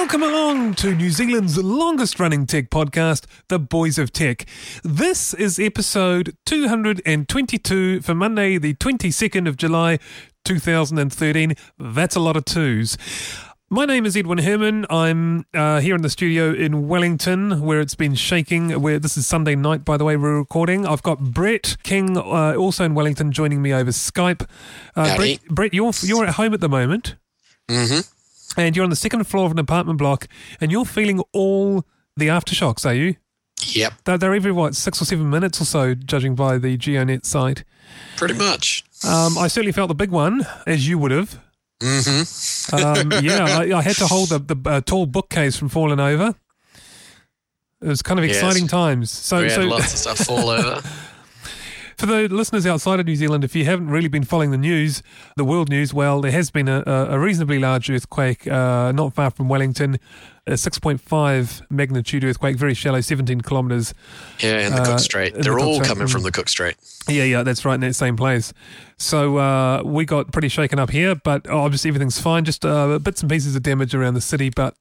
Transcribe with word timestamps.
Welcome 0.00 0.22
along 0.22 0.74
to 0.74 0.94
New 0.94 1.10
Zealand's 1.10 1.58
longest 1.58 2.20
running 2.20 2.46
tech 2.46 2.70
podcast, 2.70 3.24
The 3.48 3.58
Boys 3.58 3.98
of 3.98 4.12
Tech. 4.12 4.46
This 4.84 5.34
is 5.34 5.58
episode 5.58 6.36
222 6.46 8.02
for 8.02 8.14
Monday, 8.14 8.58
the 8.58 8.74
22nd 8.74 9.48
of 9.48 9.56
July, 9.56 9.98
2013. 10.44 11.56
That's 11.80 12.14
a 12.14 12.20
lot 12.20 12.36
of 12.36 12.44
twos. 12.44 12.96
My 13.70 13.86
name 13.86 14.06
is 14.06 14.16
Edwin 14.16 14.38
Herman. 14.38 14.86
I'm 14.88 15.44
uh, 15.52 15.80
here 15.80 15.96
in 15.96 16.02
the 16.02 16.10
studio 16.10 16.54
in 16.54 16.86
Wellington, 16.86 17.60
where 17.60 17.80
it's 17.80 17.96
been 17.96 18.14
shaking. 18.14 18.80
Where 18.80 19.00
this 19.00 19.16
is 19.16 19.26
Sunday 19.26 19.56
night, 19.56 19.84
by 19.84 19.96
the 19.96 20.04
way, 20.04 20.16
we're 20.16 20.38
recording. 20.38 20.86
I've 20.86 21.02
got 21.02 21.18
Brett 21.18 21.76
King, 21.82 22.16
uh, 22.16 22.54
also 22.54 22.84
in 22.84 22.94
Wellington, 22.94 23.32
joining 23.32 23.60
me 23.60 23.74
over 23.74 23.90
Skype. 23.90 24.48
Uh, 24.94 25.16
Brett, 25.16 25.40
Brett, 25.50 25.74
you're 25.74 25.90
you're 26.02 26.24
at 26.24 26.34
home 26.34 26.54
at 26.54 26.60
the 26.60 26.68
moment 26.68 27.16
hmm 27.68 28.00
and 28.58 28.76
you're 28.76 28.84
on 28.84 28.90
the 28.90 28.96
second 28.96 29.24
floor 29.24 29.46
of 29.46 29.52
an 29.52 29.58
apartment 29.58 29.98
block, 29.98 30.26
and 30.60 30.70
you're 30.70 30.84
feeling 30.84 31.20
all 31.32 31.84
the 32.16 32.26
aftershocks, 32.28 32.84
are 32.84 32.94
you? 32.94 33.16
Yep, 33.64 33.92
They're, 34.04 34.18
they're 34.18 34.34
every 34.34 34.52
what 34.52 34.74
six 34.76 35.00
or 35.02 35.04
seven 35.04 35.30
minutes 35.30 35.60
or 35.60 35.64
so, 35.64 35.94
judging 35.94 36.34
by 36.34 36.58
the 36.58 36.76
GeoNet 36.76 37.24
site. 37.24 37.64
pretty 38.16 38.34
much. 38.34 38.84
Um, 39.04 39.36
I 39.38 39.48
certainly 39.48 39.72
felt 39.72 39.88
the 39.88 39.94
big 39.94 40.10
one, 40.10 40.46
as 40.66 40.88
you 40.88 40.98
would 40.98 41.10
have. 41.10 41.40
Mm-hmm. 41.80 42.74
Um, 42.76 43.12
yeah, 43.24 43.44
I, 43.58 43.78
I 43.78 43.82
had 43.82 43.96
to 43.96 44.06
hold 44.06 44.28
the, 44.30 44.38
the 44.38 44.70
uh, 44.70 44.80
tall 44.80 45.06
bookcase 45.06 45.56
from 45.56 45.68
falling 45.68 46.00
over. 46.00 46.34
It 47.80 47.86
was 47.88 48.02
kind 48.02 48.18
of 48.18 48.26
Yes. 48.26 48.36
exciting 48.36 48.66
times. 48.66 49.10
So, 49.10 49.38
we 49.38 49.44
had 49.44 49.52
so 49.52 49.62
lots 49.62 49.92
of 49.92 49.98
stuff 49.98 50.18
fall 50.18 50.50
over. 50.50 50.82
for 51.98 52.06
the 52.06 52.28
listeners 52.28 52.64
outside 52.64 53.00
of 53.00 53.06
New 53.06 53.16
Zealand, 53.16 53.42
if 53.42 53.56
you 53.56 53.64
haven't 53.64 53.90
really 53.90 54.08
been 54.08 54.22
following 54.22 54.52
the 54.52 54.58
news, 54.58 55.02
the 55.36 55.44
world 55.44 55.68
news, 55.68 55.92
well, 55.92 56.20
there 56.20 56.30
has 56.30 56.48
been 56.50 56.68
a, 56.68 56.82
a 56.86 57.18
reasonably 57.18 57.58
large 57.58 57.90
earthquake 57.90 58.46
uh, 58.46 58.92
not 58.92 59.14
far 59.14 59.30
from 59.30 59.48
Wellington, 59.48 59.98
a 60.46 60.52
6.5 60.52 61.62
magnitude 61.70 62.22
earthquake, 62.22 62.56
very 62.56 62.72
shallow, 62.72 63.00
17 63.00 63.40
kilometres. 63.40 63.94
Yeah, 64.38 64.66
in 64.66 64.74
the 64.74 64.82
Uh, 64.82 64.84
Cook 64.86 64.98
Strait. 65.00 65.34
They're 65.34 65.54
Cook 65.54 65.62
all 65.62 65.80
coming 65.80 66.06
mm. 66.06 66.12
from 66.12 66.22
the 66.22 66.30
Cook 66.30 66.48
Strait. 66.48 66.76
Yeah, 67.08 67.24
yeah, 67.24 67.42
that's 67.42 67.64
right, 67.64 67.74
in 67.74 67.80
that 67.80 67.94
same 67.94 68.16
place. 68.16 68.52
So 68.96 69.38
uh, 69.38 69.82
we 69.84 70.04
got 70.04 70.32
pretty 70.32 70.48
shaken 70.48 70.78
up 70.78 70.90
here, 70.90 71.16
but 71.16 71.48
obviously 71.50 71.88
everything's 71.88 72.20
fine. 72.20 72.44
Just 72.44 72.64
uh, 72.64 73.00
bits 73.00 73.22
and 73.22 73.30
pieces 73.30 73.56
of 73.56 73.62
damage 73.64 73.92
around 73.94 74.14
the 74.14 74.20
city, 74.20 74.50
but 74.50 74.74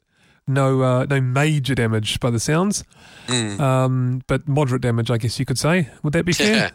no, 0.47 0.81
uh, 0.81 1.05
no 1.09 1.21
major 1.21 1.75
damage 1.75 2.19
by 2.19 2.29
the 2.29 2.39
sounds. 2.39 2.83
Mm. 3.27 3.59
Um, 3.59 4.21
but 4.27 4.47
moderate 4.47 4.81
damage, 4.81 5.11
I 5.11 5.17
guess 5.17 5.37
you 5.39 5.45
could 5.45 5.59
say. 5.59 5.89
Would 6.03 6.13
that 6.13 6.25
be 6.25 6.33
fair? 6.33 6.55
Yeah, 6.55 6.69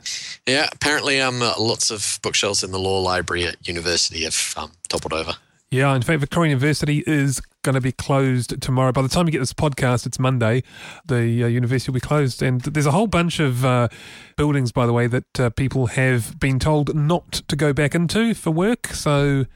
yeah. 0.46 0.68
Apparently, 0.72 1.20
um, 1.20 1.40
uh, 1.40 1.54
lots 1.58 1.90
of 1.90 2.18
bookshelves 2.22 2.62
in 2.62 2.70
the 2.70 2.78
law 2.78 3.00
library 3.00 3.44
at 3.44 3.66
university 3.66 4.24
have 4.24 4.54
um, 4.56 4.72
toppled 4.88 5.12
over. 5.12 5.32
Yeah, 5.70 5.96
in 5.96 6.02
fact, 6.02 6.20
Victoria 6.20 6.50
University 6.50 7.02
is 7.06 7.40
going 7.62 7.74
to 7.74 7.80
be 7.80 7.92
closed 7.92 8.60
tomorrow. 8.60 8.92
By 8.92 9.00
the 9.00 9.08
time 9.08 9.24
you 9.24 9.32
get 9.32 9.38
this 9.38 9.54
podcast, 9.54 10.04
it's 10.04 10.18
Monday. 10.18 10.64
The 11.06 11.44
uh, 11.44 11.46
university 11.46 11.90
will 11.90 11.94
be 11.94 12.00
closed. 12.00 12.42
And 12.42 12.60
there's 12.60 12.84
a 12.84 12.90
whole 12.90 13.06
bunch 13.06 13.40
of 13.40 13.64
uh, 13.64 13.88
buildings, 14.36 14.70
by 14.70 14.84
the 14.84 14.92
way, 14.92 15.06
that 15.06 15.40
uh, 15.40 15.48
people 15.48 15.86
have 15.86 16.38
been 16.38 16.58
told 16.58 16.94
not 16.94 17.32
to 17.48 17.56
go 17.56 17.72
back 17.72 17.94
into 17.94 18.34
for 18.34 18.50
work. 18.50 18.88
So 18.88 19.46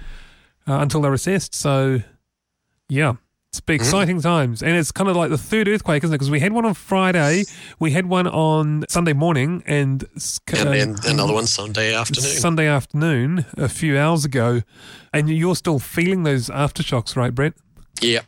uh, 0.67 0.79
until 0.79 1.03
they're 1.03 1.13
assessed. 1.13 1.55
So, 1.55 2.01
yeah. 2.89 3.17
It's 3.57 3.61
big, 3.63 3.81
exciting 3.81 4.21
times. 4.21 4.63
And 4.63 4.77
it's 4.77 4.93
kind 4.93 5.09
of 5.09 5.17
like 5.17 5.31
the 5.31 5.39
third 5.39 5.67
earthquake, 5.67 6.05
isn't 6.05 6.13
it? 6.13 6.19
Because 6.19 6.31
we 6.31 6.41
had 6.41 6.53
one 6.53 6.65
on 6.67 6.75
Friday, 6.75 7.45
we 7.79 7.93
had 7.93 8.07
one 8.07 8.27
on 8.27 8.85
Sunday 8.89 9.13
morning, 9.15 9.63
and, 9.67 10.05
s- 10.15 10.41
And 10.53 10.69
uh, 10.69 10.73
then 10.73 10.97
another 11.07 11.33
one 11.33 11.47
Sunday 11.47 11.95
afternoon. 11.95 12.31
Sunday 12.31 12.67
afternoon 12.67 13.47
a 13.57 13.69
few 13.69 13.99
hours 13.99 14.25
ago, 14.27 14.61
and 15.13 15.31
you're 15.31 15.57
still 15.57 15.79
feeling 15.79 16.23
those 16.25 16.49
aftershocks, 16.51 17.17
right, 17.17 17.35
Brett? 17.35 17.55
Yep. 18.03 18.27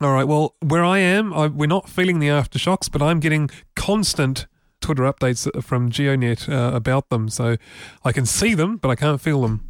All 0.00 0.12
right. 0.12 0.24
Well, 0.28 0.54
where 0.60 0.84
I 0.84 0.98
am, 0.98 1.32
I, 1.34 1.46
we're 1.48 1.66
not 1.66 1.88
feeling 1.88 2.18
the 2.20 2.28
aftershocks, 2.28 2.90
but 2.92 3.02
I'm 3.02 3.18
getting 3.18 3.50
constant 3.74 4.46
Twitter 4.80 5.02
updates 5.02 5.50
from 5.64 5.90
GeoNet 5.90 6.48
uh, 6.48 6.76
about 6.76 7.08
them, 7.08 7.28
so 7.28 7.56
I 8.04 8.12
can 8.12 8.24
see 8.26 8.54
them, 8.54 8.76
but 8.76 8.90
I 8.90 8.94
can't 8.94 9.20
feel 9.20 9.42
them. 9.42 9.67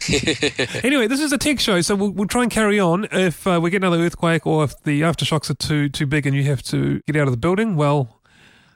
anyway, 0.84 1.06
this 1.06 1.20
is 1.20 1.32
a 1.32 1.38
tech 1.38 1.60
show, 1.60 1.80
so 1.80 1.94
we'll, 1.94 2.10
we'll 2.10 2.28
try 2.28 2.42
and 2.42 2.50
carry 2.50 2.78
on. 2.78 3.06
If 3.12 3.46
uh, 3.46 3.60
we 3.62 3.70
get 3.70 3.78
another 3.78 3.98
earthquake, 3.98 4.46
or 4.46 4.64
if 4.64 4.80
the 4.82 5.02
aftershocks 5.02 5.50
are 5.50 5.54
too 5.54 5.88
too 5.88 6.06
big 6.06 6.26
and 6.26 6.36
you 6.36 6.44
have 6.44 6.62
to 6.64 7.00
get 7.06 7.16
out 7.16 7.28
of 7.28 7.32
the 7.32 7.38
building, 7.38 7.76
well, 7.76 8.20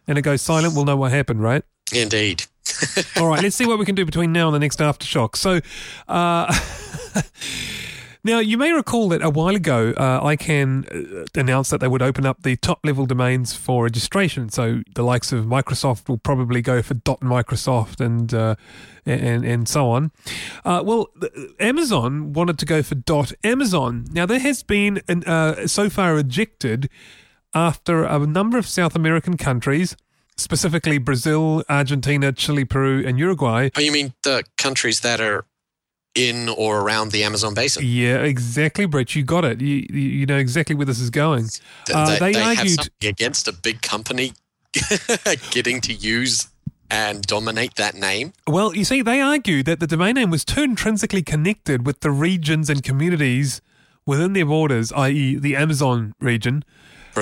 and 0.06 0.18
it 0.18 0.22
goes 0.22 0.42
silent, 0.42 0.74
we'll 0.74 0.84
know 0.84 0.96
what 0.96 1.12
happened, 1.12 1.42
right? 1.42 1.62
Indeed. 1.92 2.44
All 3.16 3.28
right, 3.28 3.42
let's 3.42 3.56
see 3.56 3.66
what 3.66 3.78
we 3.78 3.84
can 3.84 3.94
do 3.94 4.04
between 4.04 4.32
now 4.32 4.48
and 4.48 4.54
the 4.54 4.58
next 4.58 4.78
aftershock. 4.78 5.36
So, 5.36 5.60
uh, 6.08 6.52
now 8.24 8.38
you 8.38 8.58
may 8.58 8.72
recall 8.72 9.08
that 9.10 9.22
a 9.22 9.30
while 9.30 9.54
ago, 9.54 9.92
uh, 9.96 10.20
ICANN 10.22 11.24
uh, 11.24 11.26
announced 11.34 11.70
that 11.70 11.80
they 11.80 11.88
would 11.88 12.02
open 12.02 12.26
up 12.26 12.42
the 12.42 12.56
top 12.56 12.80
level 12.84 13.06
domains 13.06 13.54
for 13.54 13.84
registration. 13.84 14.48
So 14.48 14.82
the 14.94 15.02
likes 15.02 15.32
of 15.32 15.44
Microsoft 15.46 16.08
will 16.08 16.18
probably 16.18 16.62
go 16.62 16.82
for 16.82 16.94
.microsoft 16.94 18.04
and 18.04 18.32
uh, 18.32 18.56
and 19.06 19.44
and 19.44 19.68
so 19.68 19.90
on. 19.90 20.10
Uh, 20.64 20.82
well, 20.84 21.08
Amazon 21.58 22.32
wanted 22.32 22.58
to 22.58 22.66
go 22.66 22.82
for 22.82 22.96
.amazon. 23.44 24.06
Now 24.10 24.26
there 24.26 24.40
has 24.40 24.62
been 24.62 25.00
an, 25.08 25.24
uh, 25.24 25.66
so 25.66 25.88
far 25.88 26.14
rejected 26.14 26.88
after 27.54 28.04
a 28.04 28.18
number 28.26 28.58
of 28.58 28.66
South 28.66 28.94
American 28.94 29.36
countries 29.36 29.96
specifically 30.40 30.98
Brazil, 30.98 31.62
Argentina, 31.68 32.32
Chile, 32.32 32.64
Peru, 32.64 33.04
and 33.06 33.18
Uruguay. 33.18 33.68
Oh, 33.76 33.80
you 33.80 33.92
mean 33.92 34.14
the 34.22 34.42
countries 34.56 35.00
that 35.00 35.20
are 35.20 35.44
in 36.14 36.48
or 36.48 36.80
around 36.80 37.12
the 37.12 37.22
Amazon 37.24 37.54
basin? 37.54 37.82
Yeah, 37.86 38.18
exactly, 38.18 38.86
Brett. 38.86 39.14
You 39.14 39.22
got 39.22 39.44
it. 39.44 39.60
You 39.60 39.86
you 39.90 40.26
know 40.26 40.36
exactly 40.38 40.74
where 40.74 40.86
this 40.86 41.00
is 41.00 41.10
going. 41.10 41.48
Uh, 41.92 42.18
they 42.18 42.32
have 42.34 42.58
argued- 42.58 42.74
something 42.76 43.08
against 43.08 43.48
a 43.48 43.52
big 43.52 43.82
company 43.82 44.32
getting 45.50 45.80
to 45.82 45.92
use 45.92 46.48
and 46.90 47.22
dominate 47.22 47.76
that 47.76 47.94
name. 47.94 48.32
Well, 48.48 48.74
you 48.74 48.84
see, 48.84 49.02
they 49.02 49.20
argued 49.20 49.66
that 49.66 49.78
the 49.80 49.86
domain 49.86 50.16
name 50.16 50.30
was 50.30 50.44
too 50.44 50.62
intrinsically 50.62 51.22
connected 51.22 51.86
with 51.86 52.00
the 52.00 52.10
regions 52.10 52.68
and 52.68 52.82
communities 52.82 53.60
within 54.06 54.32
their 54.32 54.46
borders, 54.46 54.92
i.e., 54.92 55.36
the 55.36 55.54
Amazon 55.54 56.14
region, 56.20 56.64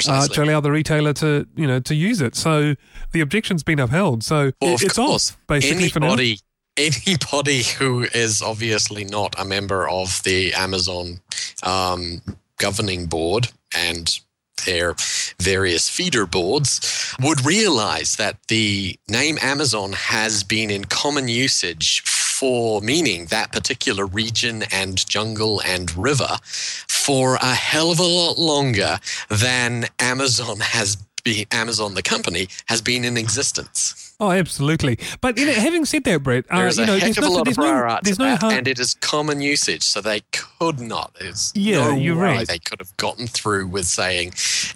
uh, 0.08 0.26
to 0.28 0.42
allow 0.42 0.60
the 0.60 0.70
retailer 0.70 1.12
to 1.14 1.46
you 1.54 1.66
know 1.66 1.80
to 1.80 1.94
use 1.94 2.20
it. 2.22 2.34
So 2.34 2.76
the 3.12 3.20
objection's 3.20 3.62
been 3.62 3.78
upheld. 3.78 4.22
So 4.24 4.52
Well, 4.62 4.74
it's 4.74 4.94
course, 4.96 5.32
off 5.32 5.38
basically 5.48 5.88
for 5.90 6.00
now. 6.00 6.06
anybody, 6.08 6.40
anybody 6.78 7.62
who 7.62 8.04
is 8.14 8.40
obviously 8.40 9.04
not 9.04 9.34
a 9.38 9.44
member 9.44 9.88
of 9.88 10.22
the 10.22 10.54
Amazon 10.54 11.20
um, 11.62 12.22
governing 12.58 13.06
board 13.06 13.48
and 13.76 14.20
their 14.64 14.94
various 15.40 15.88
feeder 15.88 16.26
boards 16.26 17.14
would 17.20 17.44
realize 17.44 18.16
that 18.16 18.36
the 18.48 18.98
name 19.08 19.38
Amazon 19.40 19.92
has 19.92 20.42
been 20.44 20.70
in 20.70 20.84
common 20.84 21.28
usage 21.28 22.02
for 22.02 22.80
meaning 22.80 23.26
that 23.26 23.52
particular 23.52 24.06
region 24.06 24.62
and 24.72 25.08
jungle 25.08 25.60
and 25.64 25.96
river 25.96 26.38
for 26.44 27.36
a 27.36 27.54
hell 27.54 27.90
of 27.90 27.98
a 27.98 28.02
lot 28.04 28.38
longer 28.38 28.98
than 29.28 29.86
Amazon 29.98 30.60
has 30.60 30.96
been 31.24 31.46
Amazon 31.50 31.94
the 31.94 32.02
company 32.02 32.48
has 32.66 32.80
been 32.80 33.04
in 33.04 33.16
existence. 33.16 34.07
Oh, 34.20 34.32
absolutely. 34.32 34.98
But 35.20 35.38
you 35.38 35.46
know, 35.46 35.52
having 35.54 35.84
said 35.84 36.04
that, 36.04 36.22
Brett, 36.22 36.44
uh, 36.50 36.58
There's 36.58 36.78
you 36.78 36.84
a 36.84 36.86
know, 36.86 36.98
heck 36.98 37.16
of 37.18 37.24
a 37.24 37.28
lot 37.28 37.46
of 37.48 37.56
no, 37.56 37.62
prior 37.62 37.86
art 37.86 38.04
to 38.04 38.04
there's 38.04 38.18
no 38.18 38.36
that, 38.36 38.52
and 38.52 38.66
it 38.68 38.78
is 38.78 38.94
common 38.94 39.40
usage, 39.40 39.82
so 39.82 40.00
they 40.00 40.20
could 40.32 40.80
not. 40.80 41.14
There's 41.20 41.52
Yeah, 41.54 41.88
no 41.90 41.96
you're 41.96 42.16
right. 42.16 42.46
They 42.46 42.58
could 42.58 42.80
have 42.80 42.96
gotten 42.96 43.26
through 43.26 43.68
with 43.68 43.86
saying 43.86 44.32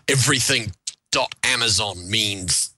everything 0.08 0.72
dot 1.10 1.34
Amazon 1.44 2.08
means 2.08 2.70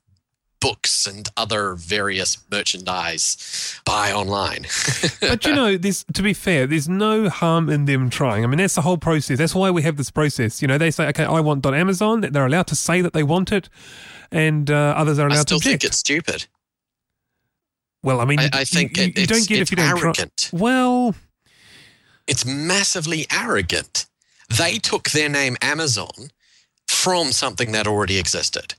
books 0.61 1.07
and 1.07 1.29
other 1.37 1.75
various 1.75 2.39
merchandise 2.51 3.79
buy 3.85 4.11
online. 4.13 4.65
but 5.21 5.45
you 5.45 5.55
know, 5.55 5.77
there's 5.77 6.05
to 6.15 6.23
be 6.23 6.33
fair, 6.33 6.67
there's 6.67 6.89
no 6.89 7.29
harm 7.29 7.69
in 7.69 7.85
them 7.85 8.09
trying. 8.09 8.43
I 8.43 8.47
mean, 8.47 8.57
that's 8.57 8.75
the 8.75 8.81
whole 8.81 8.97
process. 8.97 9.37
That's 9.37 9.55
why 9.55 9.71
we 9.71 9.83
have 9.83 9.99
this 9.99 10.11
process. 10.11 10.63
You 10.63 10.69
know, 10.69 10.79
they 10.79 10.91
say, 10.91 11.07
okay, 11.09 11.25
I 11.25 11.41
want 11.41 11.61
dot 11.63 11.75
Amazon. 11.75 12.23
They're 12.23 12.47
allowed 12.47 12.69
to 12.69 12.77
say 12.77 13.03
that 13.03 13.13
they 13.13 13.23
want 13.23 13.53
it, 13.53 13.69
and 14.33 14.71
uh, 14.71 14.95
others 14.97 15.19
are 15.19 15.29
I 15.29 15.35
allowed 15.35 15.43
still 15.43 15.61
to 15.61 15.69
think 15.69 15.85
it's 15.85 15.99
stupid. 15.99 16.47
Well, 18.05 18.21
I 18.21 18.25
mean, 18.27 18.39
I, 18.41 18.51
I 18.53 18.65
think 18.65 18.97
you, 18.97 19.05
it, 19.05 19.17
you 19.17 19.23
it's, 19.25 19.33
don't 19.33 19.49
get 19.49 19.61
if 19.61 19.71
you 19.71 19.77
don't 19.79 19.97
try. 19.97 20.09
arrogant. 20.09 20.51
Well, 20.53 21.15
It's 22.27 22.47
massively 22.47 23.27
arrogant. 23.33 24.07
They 24.49 24.79
took 24.79 25.11
their 25.11 25.29
name 25.29 25.57
Amazon 25.63 26.31
from 26.87 27.33
something 27.33 27.73
that 27.73 27.87
already 27.87 28.19
existed. 28.19 28.75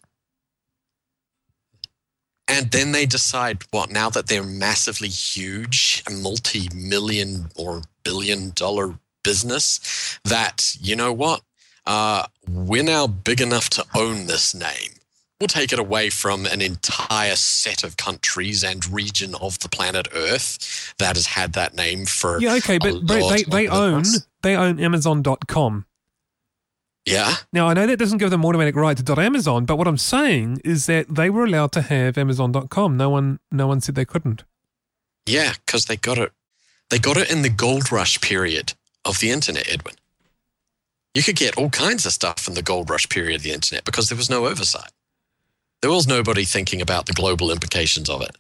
And 2.48 2.72
then 2.72 2.92
they 2.92 3.06
decide 3.08 3.64
what, 3.72 3.92
now 3.92 4.10
that 4.12 4.28
they're 4.28 4.44
massively 4.44 5.10
huge, 5.10 6.04
a 6.08 6.12
multi 6.12 6.70
million 6.76 7.50
or 7.56 7.82
billion 8.04 8.52
dollar 8.56 9.00
business, 9.24 10.20
that, 10.24 10.76
you 10.80 10.96
know 10.96 11.12
what? 11.12 11.42
Uh, 11.88 12.26
we're 12.48 12.84
now 12.84 13.08
big 13.08 13.42
enough 13.42 13.70
to 13.72 13.86
own 13.96 14.28
this 14.28 14.54
name. 14.56 14.95
We'll 15.40 15.48
take 15.48 15.74
it 15.74 15.80
away 15.80 16.10
from 16.10 16.46
an 16.46 16.62
entire 16.62 17.36
set 17.36 17.84
of 17.84 17.98
countries 17.98 18.64
and 18.64 18.88
region 18.90 19.36
of 19.36 19.60
the 19.60 19.68
planet 19.68 20.08
Earth 20.14 20.94
that 20.98 21.18
has 21.18 21.28
had 21.28 21.54
that 21.54 21.76
name 21.76 22.06
for. 22.06 22.40
Yeah, 22.40 22.54
okay, 22.56 22.78
but, 22.78 23.06
but 23.06 23.30
they, 23.30 23.44
they 23.44 23.68
own 23.68 24.04
they 24.44 24.56
own 24.56 24.80
Amazon.com. 24.80 25.86
Yeah. 27.06 27.36
Now, 27.54 27.68
I 27.68 27.74
know 27.74 27.86
that 27.86 28.00
doesn't 28.00 28.18
give 28.18 28.32
them 28.32 28.44
automatic 28.46 28.76
right 28.76 28.98
to 28.98 29.22
.amazon, 29.22 29.66
but 29.66 29.78
what 29.78 29.88
I'm 29.88 29.98
saying 29.98 30.62
is 30.64 30.88
that 30.88 31.14
they 31.14 31.30
were 31.30 31.44
allowed 31.44 31.72
to 31.74 31.82
have 31.82 32.18
Amazon.com. 32.18 32.98
No 32.98 33.10
one, 33.10 33.40
no 33.52 33.68
one 33.68 33.80
said 33.80 33.96
they 33.96 34.06
couldn't. 34.06 34.44
Yeah, 35.28 35.54
because 35.66 35.86
they 35.86 35.98
got 35.98 36.18
it. 36.18 36.32
They 36.90 36.98
got 36.98 37.18
it 37.18 37.32
in 37.32 37.42
the 37.42 37.50
gold 37.50 37.92
rush 37.92 38.20
period 38.22 38.74
of 39.04 39.20
the 39.20 39.32
internet, 39.32 39.72
Edwin. 39.72 39.96
You 41.14 41.24
could 41.24 41.36
get 41.36 41.58
all 41.58 41.70
kinds 41.70 42.06
of 42.06 42.12
stuff 42.12 42.48
in 42.48 42.56
the 42.56 42.62
gold 42.62 42.90
rush 42.90 43.08
period 43.08 43.36
of 43.36 43.44
the 43.44 43.52
internet 43.52 43.86
because 43.86 44.10
there 44.10 44.18
was 44.18 44.30
no 44.30 44.48
oversight. 44.48 44.92
There 45.86 45.92
was 45.92 46.08
nobody 46.08 46.46
thinking 46.46 46.82
about 46.82 47.06
the 47.06 47.14
global 47.14 47.52
implications 47.52 48.10
of 48.10 48.24
it. 48.24 48.36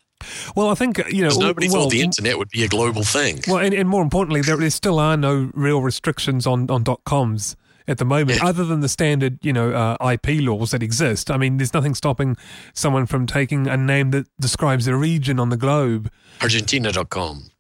Well, 0.56 0.70
I 0.70 0.74
think 0.74 0.98
you 1.12 1.22
know 1.22 1.30
nobody 1.38 1.70
well, 1.70 1.84
thought 1.84 1.92
the 1.92 2.02
internet 2.02 2.40
would 2.40 2.50
be 2.50 2.64
a 2.64 2.68
global 2.68 3.04
thing. 3.04 3.42
Well, 3.48 3.60
and, 3.60 3.72
and 3.72 3.88
more 3.88 4.02
importantly, 4.02 4.42
there, 4.42 4.58
there 4.58 4.72
still 4.72 4.98
are 4.98 5.16
no 5.16 5.52
real 5.54 5.80
restrictions 5.80 6.48
on 6.48 6.72
on 6.72 6.82
dot 6.82 7.04
coms 7.04 7.56
at 7.88 8.00
the 8.00 8.04
moment, 8.04 8.40
yeah. 8.40 8.48
other 8.48 8.66
than 8.66 8.80
the 8.80 8.90
standard, 8.90 9.38
you 9.44 9.54
know, 9.54 9.74
uh, 9.74 10.12
IP 10.14 10.42
laws 10.42 10.72
that 10.72 10.82
exist. 10.82 11.30
I 11.30 11.38
mean, 11.38 11.58
there's 11.58 11.72
nothing 11.72 11.94
stopping 11.94 12.36
someone 12.74 13.06
from 13.06 13.28
taking 13.28 13.68
a 13.68 13.78
name 13.78 14.10
that 14.10 14.26
describes 14.40 14.88
a 14.88 14.96
region 14.96 15.40
on 15.40 15.50
the 15.50 15.58
globe. 15.58 16.12
Argentina.com. 16.42 17.52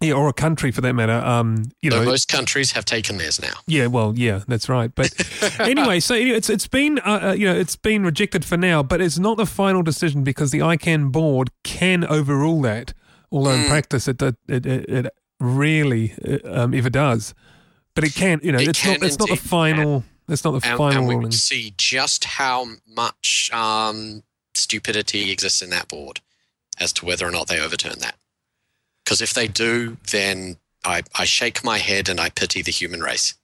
Yeah, 0.00 0.12
or 0.12 0.28
a 0.28 0.32
country 0.32 0.70
for 0.70 0.80
that 0.82 0.92
matter. 0.92 1.12
Um, 1.12 1.72
you 1.82 1.90
know, 1.90 2.04
most 2.04 2.28
countries 2.28 2.72
have 2.72 2.84
taken 2.84 3.18
theirs 3.18 3.42
now. 3.42 3.54
Yeah, 3.66 3.86
well, 3.86 4.14
yeah, 4.16 4.42
that's 4.46 4.68
right. 4.68 4.94
But 4.94 5.12
anyway, 5.60 5.98
so 5.98 6.14
it's 6.14 6.48
it's 6.48 6.68
been 6.68 7.00
uh, 7.00 7.30
uh, 7.30 7.32
you 7.32 7.46
know 7.46 7.54
it's 7.54 7.74
been 7.74 8.04
rejected 8.04 8.44
for 8.44 8.56
now, 8.56 8.82
but 8.82 9.00
it's 9.00 9.18
not 9.18 9.38
the 9.38 9.46
final 9.46 9.82
decision 9.82 10.22
because 10.22 10.52
the 10.52 10.60
ICANN 10.60 11.10
board 11.10 11.50
can 11.64 12.04
overrule 12.04 12.62
that. 12.62 12.94
Although 13.32 13.50
mm. 13.50 13.64
in 13.64 13.68
practice, 13.68 14.06
it 14.06 14.22
it 14.22 14.36
it, 14.46 14.66
it 14.66 15.14
really 15.40 16.14
uh, 16.24 16.62
um, 16.62 16.74
if 16.74 16.86
it 16.86 16.92
does, 16.92 17.34
but 17.96 18.04
it 18.04 18.14
can. 18.14 18.40
You 18.44 18.52
know, 18.52 18.60
it 18.60 18.68
it's 18.68 18.84
not 18.84 19.02
it's 19.02 19.18
not 19.18 19.28
the 19.28 19.36
final. 19.36 20.04
It's 20.28 20.44
not 20.44 20.60
the 20.60 20.68
and, 20.68 20.78
final 20.78 20.98
and 20.98 21.08
we 21.08 21.14
ruling. 21.16 21.32
see 21.32 21.74
just 21.76 22.24
how 22.24 22.66
much 22.86 23.50
um, 23.52 24.22
stupidity 24.54 25.32
exists 25.32 25.62
in 25.62 25.70
that 25.70 25.88
board 25.88 26.20
as 26.78 26.92
to 26.94 27.06
whether 27.06 27.26
or 27.26 27.30
not 27.30 27.48
they 27.48 27.58
overturn 27.58 27.98
that. 28.00 28.16
Because 29.08 29.22
if 29.22 29.32
they 29.32 29.48
do, 29.48 29.96
then 30.10 30.58
I, 30.84 31.02
I 31.18 31.24
shake 31.24 31.64
my 31.64 31.78
head 31.78 32.10
and 32.10 32.20
I 32.20 32.28
pity 32.28 32.60
the 32.60 32.70
human 32.70 33.00
race. 33.00 33.36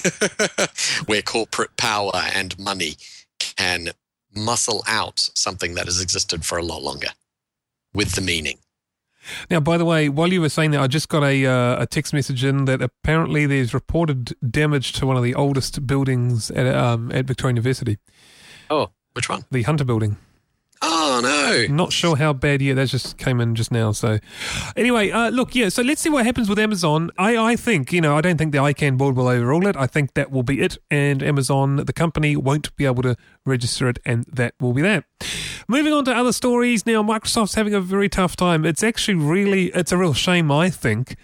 Where 1.04 1.20
corporate 1.20 1.76
power 1.76 2.12
and 2.14 2.58
money 2.58 2.94
can 3.38 3.90
muscle 4.34 4.82
out 4.88 5.28
something 5.34 5.74
that 5.74 5.84
has 5.84 6.00
existed 6.00 6.46
for 6.46 6.56
a 6.56 6.62
lot 6.62 6.82
longer 6.82 7.08
with 7.92 8.12
the 8.12 8.22
meaning. 8.22 8.56
Now, 9.50 9.60
by 9.60 9.76
the 9.76 9.84
way, 9.84 10.08
while 10.08 10.32
you 10.32 10.40
were 10.40 10.48
saying 10.48 10.70
that, 10.70 10.80
I 10.80 10.86
just 10.86 11.10
got 11.10 11.22
a 11.22 11.44
uh, 11.44 11.82
a 11.82 11.86
text 11.86 12.14
message 12.14 12.42
in 12.42 12.64
that 12.64 12.80
apparently 12.80 13.44
there's 13.44 13.74
reported 13.74 14.34
damage 14.50 14.92
to 14.92 15.06
one 15.06 15.18
of 15.18 15.22
the 15.22 15.34
oldest 15.34 15.86
buildings 15.86 16.50
at 16.50 16.74
um, 16.74 17.12
at 17.12 17.26
Victoria 17.26 17.52
University. 17.52 17.98
Oh, 18.70 18.92
which 19.12 19.28
one? 19.28 19.44
The 19.50 19.64
Hunter 19.64 19.84
Building. 19.84 20.16
Oh 21.16 21.20
no! 21.20 21.72
Not 21.72 21.92
sure 21.92 22.16
how 22.16 22.32
bad 22.32 22.60
yet. 22.60 22.74
That 22.74 22.88
just 22.88 23.18
came 23.18 23.40
in 23.40 23.54
just 23.54 23.70
now. 23.70 23.92
So, 23.92 24.18
anyway, 24.76 25.12
uh, 25.12 25.30
look, 25.30 25.54
yeah. 25.54 25.68
So 25.68 25.80
let's 25.80 26.00
see 26.00 26.10
what 26.10 26.26
happens 26.26 26.48
with 26.48 26.58
Amazon. 26.58 27.12
I, 27.16 27.36
I 27.36 27.54
think 27.54 27.92
you 27.92 28.00
know 28.00 28.16
I 28.16 28.20
don't 28.20 28.36
think 28.36 28.50
the 28.50 28.58
ICANN 28.58 28.98
board 28.98 29.14
will 29.14 29.28
overrule 29.28 29.68
it. 29.68 29.76
I 29.76 29.86
think 29.86 30.14
that 30.14 30.32
will 30.32 30.42
be 30.42 30.60
it, 30.60 30.76
and 30.90 31.22
Amazon, 31.22 31.76
the 31.76 31.92
company, 31.92 32.34
won't 32.34 32.74
be 32.74 32.84
able 32.84 33.04
to 33.04 33.14
register 33.46 33.88
it, 33.88 34.00
and 34.04 34.24
that 34.24 34.54
will 34.60 34.72
be 34.72 34.82
that. 34.82 35.04
Moving 35.68 35.92
on 35.92 36.04
to 36.06 36.12
other 36.12 36.32
stories 36.32 36.84
now. 36.84 37.00
Microsoft's 37.00 37.54
having 37.54 37.74
a 37.74 37.80
very 37.80 38.08
tough 38.08 38.34
time. 38.34 38.64
It's 38.64 38.82
actually 38.82 39.14
really 39.14 39.66
it's 39.66 39.92
a 39.92 39.96
real 39.96 40.14
shame, 40.14 40.50
I 40.50 40.68
think 40.68 41.16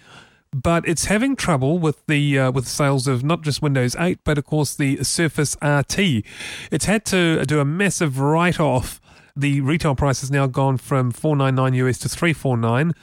but 0.53 0.85
it's 0.85 1.05
having 1.05 1.33
trouble 1.37 1.79
with 1.79 2.05
the 2.07 2.37
uh, 2.37 2.51
with 2.51 2.67
sales 2.67 3.07
of 3.07 3.23
not 3.23 3.41
just 3.41 3.61
Windows 3.61 3.95
8, 3.97 4.19
but 4.25 4.37
of 4.37 4.45
course 4.45 4.75
the 4.75 5.01
Surface 5.01 5.55
RT. 5.61 6.25
It's 6.69 6.83
had 6.83 7.05
to 7.05 7.45
do 7.45 7.61
a 7.61 7.65
massive 7.65 8.19
write 8.19 8.59
off 8.59 8.99
the 9.41 9.61
retail 9.61 9.95
price 9.95 10.21
has 10.21 10.31
now 10.31 10.47
gone 10.47 10.77
from 10.77 11.11
499 11.11 11.73
US 11.85 11.97
to 11.99 12.09
349. 12.09 12.93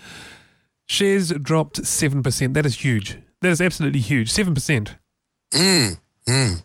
Shares 0.87 1.31
dropped 1.31 1.83
7%. 1.83 2.55
That 2.55 2.65
is 2.65 2.83
huge. 2.83 3.19
That 3.43 3.51
is 3.51 3.61
absolutely 3.61 4.01
huge. 4.01 4.33
7%. 4.33 4.97
Mm, 5.53 5.99
mm. 6.29 6.63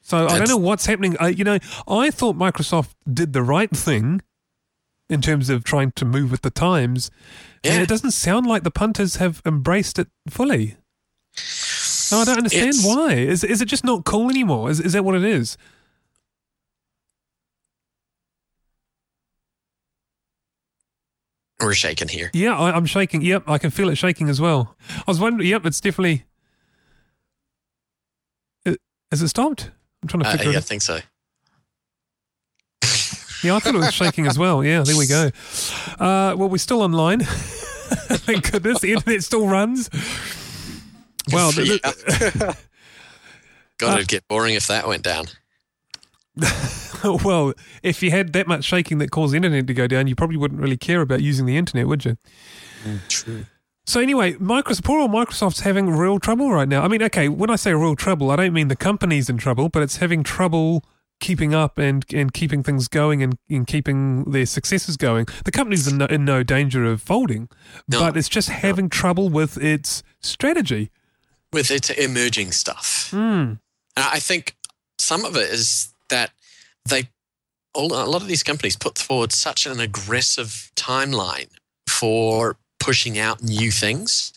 So 0.00 0.22
That's... 0.22 0.32
I 0.32 0.38
don't 0.38 0.48
know 0.48 0.56
what's 0.56 0.86
happening. 0.86 1.16
Uh, 1.20 1.26
you 1.26 1.44
know, 1.44 1.58
I 1.86 2.10
thought 2.10 2.36
Microsoft 2.36 2.94
did 3.12 3.32
the 3.32 3.42
right 3.42 3.70
thing 3.70 4.22
in 5.08 5.20
terms 5.20 5.50
of 5.50 5.64
trying 5.64 5.92
to 5.92 6.04
move 6.04 6.30
with 6.30 6.42
the 6.42 6.50
times. 6.50 7.10
Yeah. 7.62 7.72
And 7.72 7.82
it 7.82 7.88
doesn't 7.88 8.12
sound 8.12 8.46
like 8.46 8.62
the 8.62 8.70
punters 8.70 9.16
have 9.16 9.42
embraced 9.44 9.98
it 9.98 10.08
fully. 10.28 10.76
No, 12.10 12.18
I 12.18 12.24
don't 12.24 12.38
understand 12.38 12.70
it's... 12.70 12.84
why. 12.84 13.14
Is 13.14 13.44
is 13.44 13.60
it 13.60 13.66
just 13.66 13.84
not 13.84 14.04
cool 14.04 14.30
anymore? 14.30 14.70
Is 14.70 14.80
is 14.80 14.94
that 14.94 15.04
what 15.04 15.14
it 15.14 15.24
is? 15.24 15.56
We're 21.62 21.74
shaking 21.74 22.08
here. 22.08 22.30
Yeah, 22.32 22.56
I, 22.56 22.76
am 22.76 22.86
shaking. 22.86 23.22
Yep, 23.22 23.44
I 23.46 23.58
can 23.58 23.70
feel 23.70 23.90
it 23.90 23.96
shaking 23.96 24.28
as 24.28 24.40
well. 24.40 24.76
I 24.96 25.02
was 25.06 25.20
wondering. 25.20 25.48
Yep, 25.48 25.66
it's 25.66 25.80
definitely. 25.80 26.24
It, 28.64 28.80
has 29.10 29.20
it 29.20 29.28
stopped? 29.28 29.70
I'm 30.02 30.08
trying 30.08 30.22
to 30.22 30.28
uh, 30.28 30.32
figure. 30.32 30.48
Uh, 30.48 30.52
yeah, 30.52 30.58
I 30.58 30.62
think 30.62 30.82
so. 30.82 30.94
yeah, 33.46 33.56
I 33.56 33.58
thought 33.58 33.74
it 33.74 33.78
was 33.78 33.92
shaking 33.92 34.26
as 34.26 34.38
well. 34.38 34.64
Yeah, 34.64 34.82
there 34.82 34.96
we 34.96 35.06
go. 35.06 35.30
Uh, 35.98 36.34
well, 36.36 36.48
we're 36.48 36.58
still 36.58 36.80
online. 36.80 37.20
Thank 37.24 38.50
goodness 38.50 38.80
the 38.80 38.92
internet 38.92 39.22
still 39.22 39.46
runs. 39.46 39.90
Well, 41.32 41.52
yeah. 41.56 41.76
God, 43.78 43.98
it'd 43.98 44.08
get 44.08 44.26
boring 44.28 44.54
if 44.54 44.66
that 44.68 44.88
went 44.88 45.02
down. 45.02 45.26
well, 47.24 47.52
if 47.82 48.02
you 48.02 48.10
had 48.10 48.32
that 48.32 48.46
much 48.46 48.64
shaking 48.64 48.98
that 48.98 49.10
caused 49.10 49.32
the 49.32 49.36
internet 49.36 49.66
to 49.66 49.74
go 49.74 49.86
down, 49.86 50.06
you 50.06 50.14
probably 50.14 50.36
wouldn't 50.36 50.60
really 50.60 50.76
care 50.76 51.00
about 51.00 51.22
using 51.22 51.46
the 51.46 51.56
internet, 51.56 51.86
would 51.86 52.04
you? 52.04 52.16
Mm, 52.84 53.08
true. 53.08 53.46
So 53.86 54.00
anyway, 54.00 54.34
Microsoft, 54.34 54.84
poor 54.84 55.00
old 55.00 55.10
Microsoft's 55.10 55.60
having 55.60 55.90
real 55.90 56.18
trouble 56.18 56.52
right 56.52 56.68
now. 56.68 56.82
I 56.82 56.88
mean, 56.88 57.02
okay, 57.02 57.28
when 57.28 57.50
I 57.50 57.56
say 57.56 57.72
real 57.74 57.96
trouble, 57.96 58.30
I 58.30 58.36
don't 58.36 58.52
mean 58.52 58.68
the 58.68 58.76
company's 58.76 59.28
in 59.28 59.36
trouble, 59.36 59.68
but 59.68 59.82
it's 59.82 59.96
having 59.96 60.22
trouble 60.22 60.84
keeping 61.18 61.54
up 61.54 61.78
and, 61.78 62.04
and 62.12 62.32
keeping 62.32 62.62
things 62.62 62.88
going 62.88 63.22
and, 63.22 63.36
and 63.48 63.66
keeping 63.66 64.24
their 64.24 64.46
successes 64.46 64.96
going. 64.96 65.26
The 65.44 65.50
company's 65.50 65.86
in 65.86 65.98
no, 65.98 66.06
in 66.06 66.24
no 66.24 66.42
danger 66.42 66.84
of 66.84 67.02
folding, 67.02 67.48
no, 67.88 68.00
but 68.00 68.16
it's 68.16 68.28
just 68.28 68.48
having 68.48 68.86
no. 68.86 68.90
trouble 68.90 69.28
with 69.28 69.58
its 69.58 70.02
strategy. 70.20 70.90
With 71.52 71.70
its 71.70 71.90
emerging 71.90 72.52
stuff. 72.52 73.10
Mm. 73.12 73.58
I 73.96 74.20
think 74.20 74.56
some 74.98 75.24
of 75.24 75.36
it 75.36 75.50
is 75.50 75.92
that 76.08 76.30
they 76.86 77.08
a 77.76 77.80
lot 77.80 78.20
of 78.20 78.26
these 78.26 78.42
companies 78.42 78.76
put 78.76 78.98
forward 78.98 79.32
such 79.32 79.64
an 79.64 79.78
aggressive 79.78 80.72
timeline 80.74 81.50
for 81.86 82.56
pushing 82.80 83.18
out 83.18 83.42
new 83.42 83.70
things. 83.70 84.32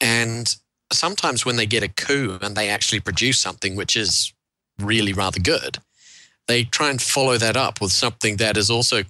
And 0.00 0.54
sometimes 0.92 1.46
when 1.46 1.56
they 1.56 1.66
get 1.66 1.82
a 1.82 1.88
coup 1.88 2.38
and 2.42 2.54
they 2.54 2.68
actually 2.68 3.00
produce 3.00 3.38
something 3.40 3.74
which 3.74 3.96
is 3.96 4.32
really 4.78 5.14
rather 5.14 5.40
good, 5.40 5.78
they 6.46 6.64
try 6.64 6.90
and 6.90 7.00
follow 7.00 7.38
that 7.38 7.56
up 7.56 7.80
with 7.80 7.92
something 7.92 8.36
that 8.36 8.56
is 8.56 8.70
also 8.70 9.04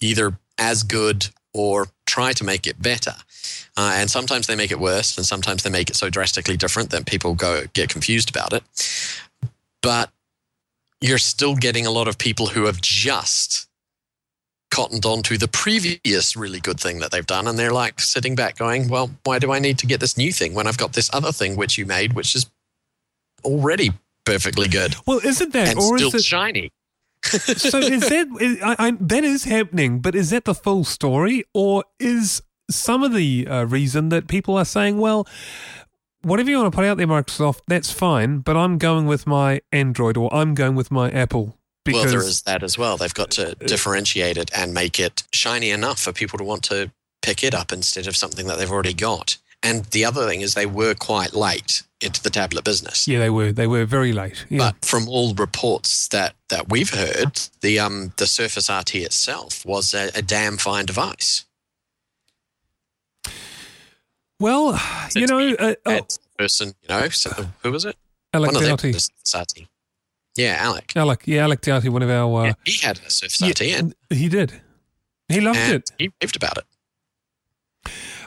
either 0.00 0.38
as 0.58 0.82
good 0.82 1.28
or 1.52 1.88
try 2.06 2.32
to 2.32 2.44
make 2.44 2.66
it 2.66 2.80
better. 2.80 3.14
Uh, 3.76 3.94
and 3.96 4.10
sometimes 4.10 4.46
they 4.46 4.56
make 4.56 4.70
it 4.70 4.78
worse, 4.78 5.16
and 5.16 5.26
sometimes 5.26 5.62
they 5.62 5.70
make 5.70 5.90
it 5.90 5.96
so 5.96 6.08
drastically 6.08 6.56
different 6.56 6.90
that 6.90 7.06
people 7.06 7.34
go 7.34 7.64
get 7.72 7.88
confused 7.88 8.30
about 8.30 8.52
it. 8.52 8.62
But 9.82 10.10
you're 11.04 11.18
still 11.18 11.54
getting 11.54 11.84
a 11.84 11.90
lot 11.90 12.08
of 12.08 12.16
people 12.16 12.46
who 12.46 12.64
have 12.64 12.80
just 12.80 13.68
cottoned 14.70 15.04
on 15.04 15.22
to 15.22 15.36
the 15.36 15.46
previous 15.46 16.34
really 16.34 16.60
good 16.60 16.80
thing 16.80 16.98
that 17.00 17.10
they've 17.10 17.26
done. 17.26 17.46
And 17.46 17.58
they're 17.58 17.74
like 17.74 18.00
sitting 18.00 18.34
back 18.34 18.56
going, 18.56 18.88
well, 18.88 19.10
why 19.22 19.38
do 19.38 19.52
I 19.52 19.58
need 19.58 19.78
to 19.80 19.86
get 19.86 20.00
this 20.00 20.16
new 20.16 20.32
thing 20.32 20.54
when 20.54 20.66
I've 20.66 20.78
got 20.78 20.94
this 20.94 21.10
other 21.12 21.30
thing 21.30 21.56
which 21.56 21.76
you 21.76 21.84
made, 21.84 22.14
which 22.14 22.34
is 22.34 22.46
already 23.44 23.92
perfectly 24.24 24.66
good? 24.66 24.96
Well, 25.06 25.20
isn't 25.22 25.52
that 25.52 25.68
and 25.68 25.78
or 25.78 25.98
still 25.98 26.08
is 26.08 26.14
it, 26.14 26.24
shiny? 26.24 26.72
so 27.22 27.78
is 27.78 28.08
that 28.08 28.26
is, 28.40 28.62
I, 28.62 28.76
I, 28.78 28.90
that 28.98 29.24
is 29.24 29.44
happening, 29.44 30.00
but 30.00 30.14
is 30.14 30.30
that 30.30 30.46
the 30.46 30.54
full 30.54 30.84
story, 30.84 31.44
or 31.52 31.84
is 32.00 32.42
some 32.70 33.02
of 33.02 33.12
the 33.12 33.46
uh, 33.46 33.64
reason 33.64 34.08
that 34.08 34.26
people 34.26 34.56
are 34.56 34.64
saying, 34.64 34.98
well, 34.98 35.26
whatever 36.24 36.50
you 36.50 36.58
want 36.58 36.72
to 36.72 36.76
put 36.76 36.84
out 36.84 36.96
there, 36.96 37.06
Microsoft, 37.06 37.60
that's 37.66 37.90
fine, 37.90 38.38
but 38.38 38.56
I'm 38.56 38.78
going 38.78 39.06
with 39.06 39.26
my 39.26 39.60
Android 39.72 40.16
or 40.16 40.32
I'm 40.34 40.54
going 40.54 40.74
with 40.74 40.90
my 40.90 41.10
Apple. 41.10 41.56
Because, 41.84 42.04
well, 42.04 42.12
there 42.12 42.22
is 42.22 42.42
that 42.42 42.62
as 42.62 42.78
well. 42.78 42.96
They've 42.96 43.12
got 43.12 43.30
to 43.32 43.54
differentiate 43.56 44.38
it 44.38 44.50
and 44.56 44.72
make 44.72 44.98
it 44.98 45.22
shiny 45.32 45.70
enough 45.70 46.00
for 46.00 46.12
people 46.12 46.38
to 46.38 46.44
want 46.44 46.62
to 46.64 46.90
pick 47.20 47.44
it 47.44 47.54
up 47.54 47.72
instead 47.72 48.06
of 48.06 48.16
something 48.16 48.46
that 48.46 48.58
they've 48.58 48.70
already 48.70 48.94
got. 48.94 49.36
And 49.62 49.84
the 49.86 50.04
other 50.04 50.26
thing 50.26 50.42
is 50.42 50.54
they 50.54 50.66
were 50.66 50.94
quite 50.94 51.32
late 51.32 51.82
into 52.00 52.22
the 52.22 52.30
tablet 52.30 52.64
business. 52.64 53.08
Yeah, 53.08 53.18
they 53.18 53.30
were. 53.30 53.50
They 53.50 53.66
were 53.66 53.86
very 53.86 54.12
late. 54.12 54.44
Yeah. 54.50 54.58
But 54.58 54.84
from 54.84 55.08
all 55.08 55.32
reports 55.34 56.08
that, 56.08 56.34
that 56.50 56.68
we've 56.68 56.90
heard, 56.90 57.40
the 57.62 57.78
um 57.78 58.12
the 58.18 58.26
Surface 58.26 58.68
RT 58.68 58.96
itself 58.96 59.64
was 59.64 59.94
a, 59.94 60.10
a 60.14 60.20
damn 60.20 60.58
fine 60.58 60.84
device. 60.84 61.46
Well, 64.40 64.80
you 65.14 65.26
know, 65.26 65.54
uh, 65.58 65.74
oh, 65.86 66.00
person, 66.38 66.74
you 66.82 66.88
know, 66.88 67.08
so, 67.08 67.30
who 67.62 67.70
was 67.70 67.84
it? 67.84 67.96
Alec 68.32 68.52
one 68.52 68.64
Doughty. 68.64 69.68
Yeah, 70.36 70.56
Alec. 70.58 70.92
Alec, 70.96 71.22
yeah, 71.26 71.44
Alec 71.44 71.60
Doughty, 71.60 71.88
one 71.88 72.02
of 72.02 72.10
our. 72.10 72.42
Uh, 72.42 72.46
yeah, 72.46 72.54
he 72.64 72.84
had 72.84 72.98
a 73.06 73.10
Surface 73.10 73.60
yeah, 73.60 73.78
and 73.78 73.94
he 74.10 74.28
did. 74.28 74.60
He 75.28 75.40
loved 75.40 75.58
it. 75.58 75.90
He 75.98 76.10
raved 76.20 76.36
about 76.36 76.58
it. 76.58 76.64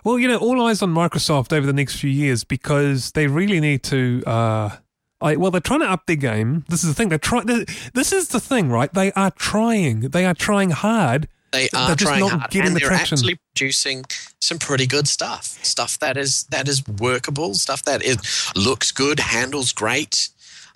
Well, 0.04 0.18
you 0.18 0.28
know, 0.28 0.38
all 0.38 0.66
eyes 0.66 0.82
on 0.82 0.94
Microsoft 0.94 1.52
over 1.52 1.66
the 1.66 1.74
next 1.74 1.98
few 2.00 2.10
years 2.10 2.46
because 2.46 3.12
they 3.12 3.28
really 3.28 3.60
need 3.60 3.84
to. 3.84 4.24
Uh, 4.26 4.78
I, 5.20 5.36
well, 5.36 5.52
they're 5.52 5.60
trying 5.60 5.82
to 5.82 5.90
up 5.90 6.06
their 6.06 6.16
game. 6.16 6.64
This 6.70 6.84
is 6.84 6.90
the 6.90 6.96
thing. 6.96 7.10
They're 7.10 7.18
trying. 7.18 7.46
This 7.94 8.14
is 8.14 8.30
the 8.30 8.40
thing, 8.40 8.70
right? 8.70 8.94
They 8.94 9.12
are 9.14 9.32
trying. 9.32 10.02
They 10.02 10.26
are 10.26 10.34
trying 10.34 10.70
hard. 10.70 11.28
They 11.52 11.70
are 11.76 11.96
trying 11.96 12.28
hard, 12.28 12.56
and 12.56 12.76
the 12.76 12.80
they're 12.80 12.88
traction. 12.88 13.18
actually 13.18 13.40
producing 13.54 14.06
some 14.42 14.60
pretty 14.60 14.86
good 14.86 15.08
stuff. 15.08 15.58
Stuff 15.64 16.00
that 16.00 16.18
is 16.18 16.44
that 16.46 16.68
is 16.68 16.88
workable. 16.88 17.54
Stuff 17.54 17.84
that 17.84 18.04
is 18.04 18.18
looks 18.56 18.92
good, 18.92 19.20
handles 19.20 19.72
great. 19.72 20.30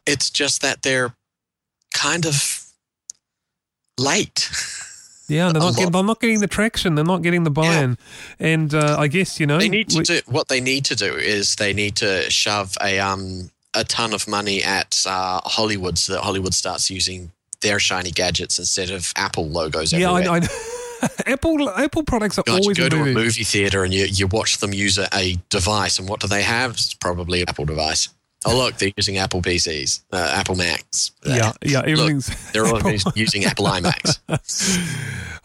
It's 0.06 0.30
just 0.30 0.62
that 0.62 0.82
they're 0.82 1.14
kind 1.94 2.26
of 2.26 2.66
late. 3.98 4.50
Yeah, 5.28 5.52
they're 5.52 5.62
not, 5.62 5.76
getting, 5.76 5.92
they're 5.92 6.04
not 6.04 6.20
getting 6.20 6.40
the 6.40 6.48
traction. 6.48 6.96
They're 6.96 7.06
not 7.06 7.22
getting 7.22 7.44
the 7.44 7.52
buy-in, 7.52 7.98
yeah. 8.40 8.48
and 8.48 8.74
uh, 8.74 8.98
I 9.00 9.08
guess 9.08 9.40
you 9.40 9.46
know 9.46 9.60
they 9.60 9.70
need 9.70 9.90
to 9.90 10.00
we, 10.00 10.04
do 10.04 10.22
what 10.28 10.48
they 10.48 10.60
need 10.60 10.86
to 10.86 10.96
do 10.96 11.14
is 11.16 11.56
they 11.56 11.74
need 11.74 11.96
to 11.98 12.30
shove 12.30 12.76
a 12.82 13.00
um 13.00 13.52
a 13.74 13.84
ton 13.84 14.14
of 14.14 14.28
money 14.28 14.64
at 14.64 15.04
uh, 15.08 15.40
Hollywood 15.46 15.98
so 15.98 16.14
that 16.14 16.22
Hollywood 16.22 16.54
starts 16.54 16.90
using 16.90 17.32
their 17.62 17.80
shiny 17.80 18.12
gadgets 18.12 18.60
instead 18.60 18.90
of 18.90 19.14
Apple 19.16 19.48
logos. 19.48 19.94
Yeah, 19.94 20.12
I, 20.12 20.38
I 20.38 20.40
Apple 21.26 21.70
Apple 21.70 22.04
products 22.04 22.38
are 22.38 22.44
God, 22.44 22.62
always 22.62 22.78
you 22.78 22.90
go 22.90 22.90
to 22.90 23.04
a 23.04 23.14
movie 23.14 23.44
theater 23.44 23.84
and 23.84 23.94
you 23.94 24.06
you 24.06 24.28
watch 24.28 24.58
them 24.58 24.74
use 24.74 24.98
a, 24.98 25.08
a 25.14 25.38
device, 25.50 26.00
and 26.00 26.08
what 26.08 26.20
do 26.20 26.28
they 26.28 26.44
have? 26.44 26.72
It's 26.72 26.94
probably 26.94 27.42
an 27.42 27.50
Apple 27.50 27.66
device. 27.66 28.10
Oh 28.46 28.58
look, 28.58 28.78
they're 28.78 28.92
using 28.98 29.18
Apple 29.18 29.42
PCs, 29.42 30.02
uh, 30.12 30.34
Apple 30.36 30.56
Macs. 30.56 31.12
Yeah, 31.26 31.52
yeah, 31.64 31.80
everything's. 31.80 32.30
Look, 32.30 32.38
they're 32.54 32.68
all 32.68 32.82
using 33.16 33.46
Apple 33.46 33.66
iMacs. 33.66 34.20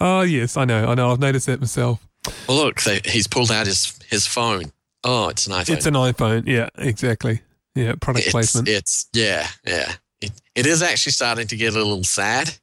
oh 0.00 0.22
yes, 0.22 0.56
I 0.56 0.64
know, 0.64 0.86
I 0.86 0.94
know. 0.94 1.10
I've 1.10 1.20
noticed 1.20 1.46
that 1.46 1.60
myself. 1.60 2.06
Well, 2.48 2.56
look, 2.56 2.82
they, 2.82 3.00
he's 3.04 3.26
pulled 3.26 3.50
out 3.50 3.66
his 3.66 3.98
his 4.08 4.26
phone. 4.26 4.72
Oh, 5.04 5.28
it's 5.28 5.46
an 5.46 5.52
iPhone. 5.52 5.74
It's 5.74 5.86
an 5.86 5.94
iPhone. 5.94 6.46
Yeah, 6.46 6.68
exactly. 6.76 7.42
Yeah, 7.74 7.94
product 8.00 8.26
it's, 8.26 8.32
placement. 8.32 8.68
It's 8.68 9.08
yeah, 9.12 9.46
yeah. 9.66 9.92
It, 10.20 10.32
it 10.54 10.66
is 10.66 10.82
actually 10.82 11.12
starting 11.12 11.46
to 11.48 11.56
get 11.56 11.74
a 11.74 11.76
little 11.76 12.02
sad. 12.02 12.56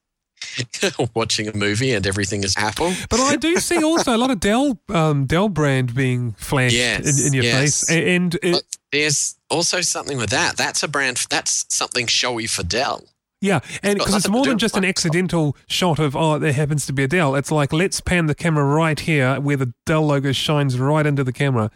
watching 1.15 1.47
a 1.47 1.55
movie 1.55 1.93
and 1.93 2.05
everything 2.05 2.43
is 2.43 2.55
Apple. 2.57 2.93
But 3.09 3.19
I 3.19 3.35
do 3.35 3.57
see 3.57 3.83
also 3.83 4.15
a 4.15 4.17
lot 4.17 4.31
of 4.31 4.39
Dell 4.39 4.79
um, 4.89 5.25
Dell 5.25 5.49
brand 5.49 5.95
being 5.95 6.33
flashed 6.33 6.75
yes, 6.75 7.19
in, 7.19 7.27
in, 7.27 7.33
your 7.33 7.43
yes. 7.43 7.59
face, 7.85 7.91
and 7.91 8.35
it, 8.41 8.63
there's 8.91 9.35
also 9.49 9.81
something 9.81 10.17
with 10.17 10.29
that. 10.29 10.57
That's 10.57 10.83
a 10.83 10.87
brand. 10.87 11.25
That's 11.29 11.65
something 11.69 12.07
showy 12.07 12.47
for 12.47 12.63
Dell. 12.63 13.03
Yeah, 13.43 13.59
and 13.81 13.99
because 13.99 14.15
it's 14.15 14.29
more 14.29 14.45
than 14.45 14.57
just 14.57 14.77
an 14.77 14.85
accidental 14.85 15.57
shot 15.67 15.99
of 15.99 16.15
oh, 16.15 16.39
there 16.39 16.53
happens 16.53 16.85
to 16.85 16.93
be 16.93 17.03
a 17.03 17.07
Dell. 17.09 17.35
It's 17.35 17.51
like 17.51 17.73
let's 17.73 17.99
pan 17.99 18.27
the 18.27 18.35
camera 18.35 18.63
right 18.63 18.97
here 18.97 19.39
where 19.41 19.57
the 19.57 19.73
Dell 19.85 20.05
logo 20.05 20.31
shines 20.31 20.79
right 20.79 21.05
into 21.05 21.25
the 21.25 21.33
camera. 21.33 21.69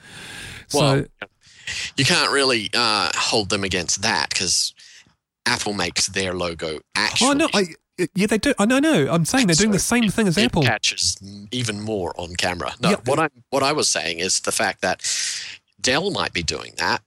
So 0.68 0.80
well, 0.80 1.06
you 1.98 2.06
can't 2.06 2.32
really 2.32 2.70
uh, 2.74 3.12
hold 3.16 3.50
them 3.50 3.66
against 3.66 4.02
that 4.02 4.30
because 4.30 4.74
Apple 5.46 5.74
makes 5.74 6.08
their 6.08 6.34
logo 6.34 6.80
actually. 6.96 7.28
Oh 7.28 7.34
no, 7.34 7.50
I, 7.54 7.66
yeah, 8.16 8.28
they 8.28 8.38
do. 8.38 8.54
I 8.60 8.66
know, 8.66 8.80
no. 8.80 9.12
I'm 9.12 9.26
saying 9.26 9.48
they're 9.48 9.56
doing 9.56 9.72
so 9.72 9.78
the 9.78 9.80
same 9.80 10.04
it, 10.06 10.14
thing 10.14 10.28
as 10.28 10.38
it 10.38 10.46
Apple. 10.46 10.64
Catches 10.64 11.18
even 11.52 11.82
more 11.82 12.14
on 12.18 12.36
camera. 12.36 12.74
No, 12.80 12.92
yeah. 12.92 12.96
what 13.06 13.20
I 13.20 13.30
what 13.50 13.64
I 13.64 13.74
was 13.74 13.90
saying 13.90 14.20
is 14.20 14.42
the 14.42 14.52
fact 14.52 14.82
that 14.82 15.02
Dell 15.80 16.12
might 16.12 16.34
be 16.34 16.44
doing 16.44 16.74
that, 16.78 17.02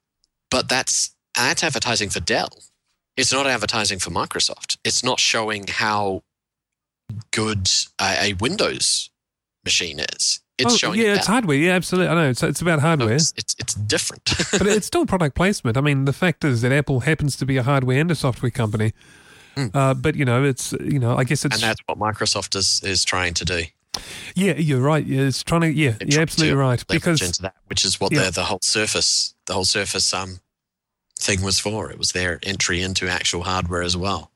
but 0.51 0.69
that's 0.69 1.15
that's 1.35 1.63
advertising 1.63 2.11
for 2.11 2.21
Dell. 2.21 2.51
It's 3.17 3.33
not 3.33 3.47
advertising 3.47 3.99
for 3.99 4.11
Microsoft. 4.11 4.79
It's 4.85 5.05
not 5.05 5.21
showing 5.21 5.67
how 5.69 6.23
good 7.31 7.69
a, 8.01 8.31
a 8.31 8.33
Windows 8.35 9.11
machine 9.65 10.01
is. 10.01 10.41
It's 10.59 10.75
oh, 10.75 10.77
showing. 10.77 11.01
Yeah, 11.01 11.15
it's 11.15 11.27
hardware. 11.27 11.57
Yeah, 11.57 11.73
absolutely. 11.73 12.09
I 12.09 12.15
know. 12.15 12.31
It's, 12.31 12.43
it's 12.43 12.61
about 12.61 12.81
hardware. 12.81 13.15
it's, 13.15 13.33
it's, 13.37 13.57
it's 13.59 13.75
different. 13.75 14.25
but 14.53 14.67
it's 14.67 14.87
still 14.87 15.07
product 15.07 15.35
placement. 15.35 15.77
I 15.77 15.81
mean, 15.81 16.05
the 16.05 16.13
fact 16.13 16.45
is 16.45 16.61
that 16.63 16.73
Apple 16.73 17.01
happens 17.01 17.37
to 17.37 17.47
be 17.47 17.57
a 17.57 17.63
hardware 17.63 18.01
and 18.01 18.11
a 18.11 18.15
software 18.15 18.51
company. 18.51 18.93
Mm. 19.61 19.77
Uh, 19.77 19.95
but 19.95 20.15
you 20.15 20.25
know, 20.25 20.45
it's 20.45 20.73
you 20.73 20.99
know, 20.99 21.17
I 21.17 21.25
guess 21.25 21.45
it's 21.45 21.57
and 21.57 21.63
that's 21.63 21.81
what 21.87 21.99
Microsoft 21.99 22.57
is 22.57 22.81
is 22.85 23.05
trying 23.05 23.35
to 23.35 23.45
do. 23.45 23.63
Yeah, 24.35 24.55
you're 24.57 24.81
right. 24.81 25.05
It's 25.07 25.43
trying 25.43 25.63
to. 25.63 25.73
Yeah, 25.73 25.95
it's 26.01 26.15
you're 26.15 26.23
absolutely 26.23 26.57
right. 26.57 26.85
Because 26.87 27.21
into 27.23 27.43
that, 27.43 27.57
which 27.67 27.85
is 27.85 28.01
what 28.01 28.13
yeah. 28.13 28.27
the 28.27 28.31
the 28.31 28.45
whole 28.45 28.61
Surface, 28.63 29.35
the 29.47 29.55
whole 29.55 29.65
Surface 29.65 30.15
um 30.15 30.41
thing 31.19 31.43
was 31.43 31.59
for. 31.59 31.91
It 31.91 31.99
was 31.99 32.13
their 32.13 32.39
entry 32.43 32.83
into 32.83 33.09
actual 33.09 33.43
hardware 33.43 33.83
as 33.83 33.97
well. 33.97 34.31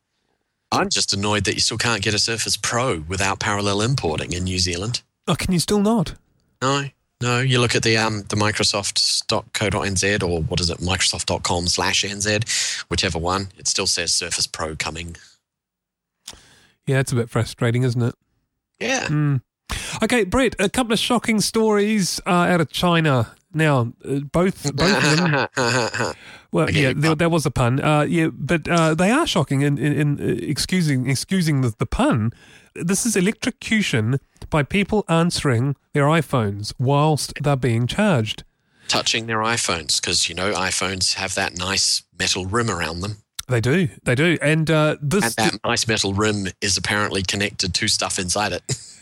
I'm 0.72 0.88
just 0.88 1.12
annoyed 1.12 1.44
that 1.44 1.54
you 1.54 1.60
still 1.60 1.78
can't 1.78 2.02
get 2.02 2.14
a 2.14 2.18
Surface 2.18 2.56
Pro 2.56 3.04
without 3.06 3.38
parallel 3.38 3.80
importing 3.80 4.32
in 4.32 4.44
New 4.44 4.58
Zealand. 4.58 5.02
Oh, 5.28 5.36
can 5.36 5.52
you 5.52 5.60
still 5.60 5.80
not? 5.80 6.14
No, 6.60 6.88
no. 7.24 7.40
You 7.40 7.60
look 7.60 7.74
at 7.74 7.82
the 7.82 7.96
um 7.96 8.22
the 8.28 8.36
Microsoft.co.nz 8.36 10.22
or 10.22 10.42
what 10.42 10.60
is 10.60 10.70
it, 10.70 10.78
Microsoft.com 10.78 11.66
slash 11.66 12.04
NZ, 12.04 12.84
whichever 12.88 13.18
one. 13.18 13.48
It 13.58 13.66
still 13.66 13.86
says 13.86 14.12
Surface 14.14 14.46
Pro 14.46 14.76
coming. 14.76 15.16
Yeah, 16.86 17.00
it's 17.00 17.12
a 17.12 17.16
bit 17.16 17.30
frustrating, 17.30 17.82
isn't 17.82 18.02
it? 18.02 18.14
Yeah. 18.78 19.06
Mm. 19.06 19.40
Okay, 20.02 20.24
Brett, 20.24 20.54
a 20.58 20.68
couple 20.68 20.92
of 20.92 20.98
shocking 20.98 21.40
stories 21.40 22.20
uh, 22.26 22.30
out 22.30 22.60
of 22.60 22.70
China. 22.70 23.34
Now, 23.54 23.92
uh, 24.04 24.20
both 24.20 24.70
both 24.76 25.04
of 25.04 25.16
them. 25.16 26.14
well, 26.52 26.70
yeah, 26.70 26.92
there, 26.94 27.14
there, 27.14 27.30
was 27.30 27.46
a 27.46 27.50
pun. 27.50 27.80
Uh, 27.80 28.02
yeah, 28.02 28.28
but 28.32 28.68
uh, 28.68 28.94
they 28.94 29.10
are 29.10 29.26
shocking. 29.26 29.62
In, 29.62 29.78
in, 29.78 29.92
in 29.92 30.20
uh, 30.20 30.34
excusing 30.42 31.08
excusing 31.08 31.62
the, 31.62 31.74
the 31.78 31.86
pun, 31.86 32.32
this 32.74 33.06
is 33.06 33.16
electrocution 33.16 34.18
by 34.50 34.62
people 34.62 35.04
answering 35.08 35.76
their 35.92 36.04
iPhones 36.04 36.72
whilst 36.78 37.32
they're 37.42 37.56
being 37.56 37.86
charged. 37.86 38.44
Touching 38.88 39.26
their 39.26 39.38
iPhones 39.38 40.00
because 40.00 40.28
you 40.28 40.34
know 40.34 40.52
iPhones 40.52 41.14
have 41.14 41.34
that 41.34 41.56
nice 41.56 42.02
metal 42.18 42.46
rim 42.46 42.70
around 42.70 43.00
them. 43.00 43.16
They 43.48 43.60
do, 43.60 43.88
they 44.04 44.14
do, 44.14 44.38
and 44.40 44.70
uh, 44.70 44.96
this 45.02 45.36
and 45.36 45.52
that 45.52 45.60
nice 45.64 45.86
metal 45.86 46.14
rim 46.14 46.48
is 46.60 46.76
apparently 46.76 47.22
connected 47.22 47.74
to 47.74 47.88
stuff 47.88 48.18
inside 48.18 48.52
it. 48.52 48.62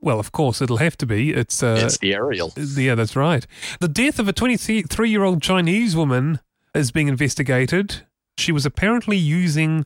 Well, 0.00 0.20
of 0.20 0.30
course, 0.30 0.62
it'll 0.62 0.76
have 0.76 0.96
to 0.98 1.06
be. 1.06 1.32
It's 1.32 1.62
uh, 1.62 1.80
it's 1.84 1.98
the 1.98 2.14
aerial. 2.14 2.52
Yeah, 2.56 2.94
that's 2.94 3.16
right. 3.16 3.44
The 3.80 3.88
death 3.88 4.18
of 4.18 4.28
a 4.28 4.32
23-year-old 4.32 5.42
Chinese 5.42 5.96
woman 5.96 6.38
is 6.74 6.92
being 6.92 7.08
investigated. 7.08 8.06
She 8.36 8.52
was 8.52 8.64
apparently 8.64 9.16
using 9.16 9.84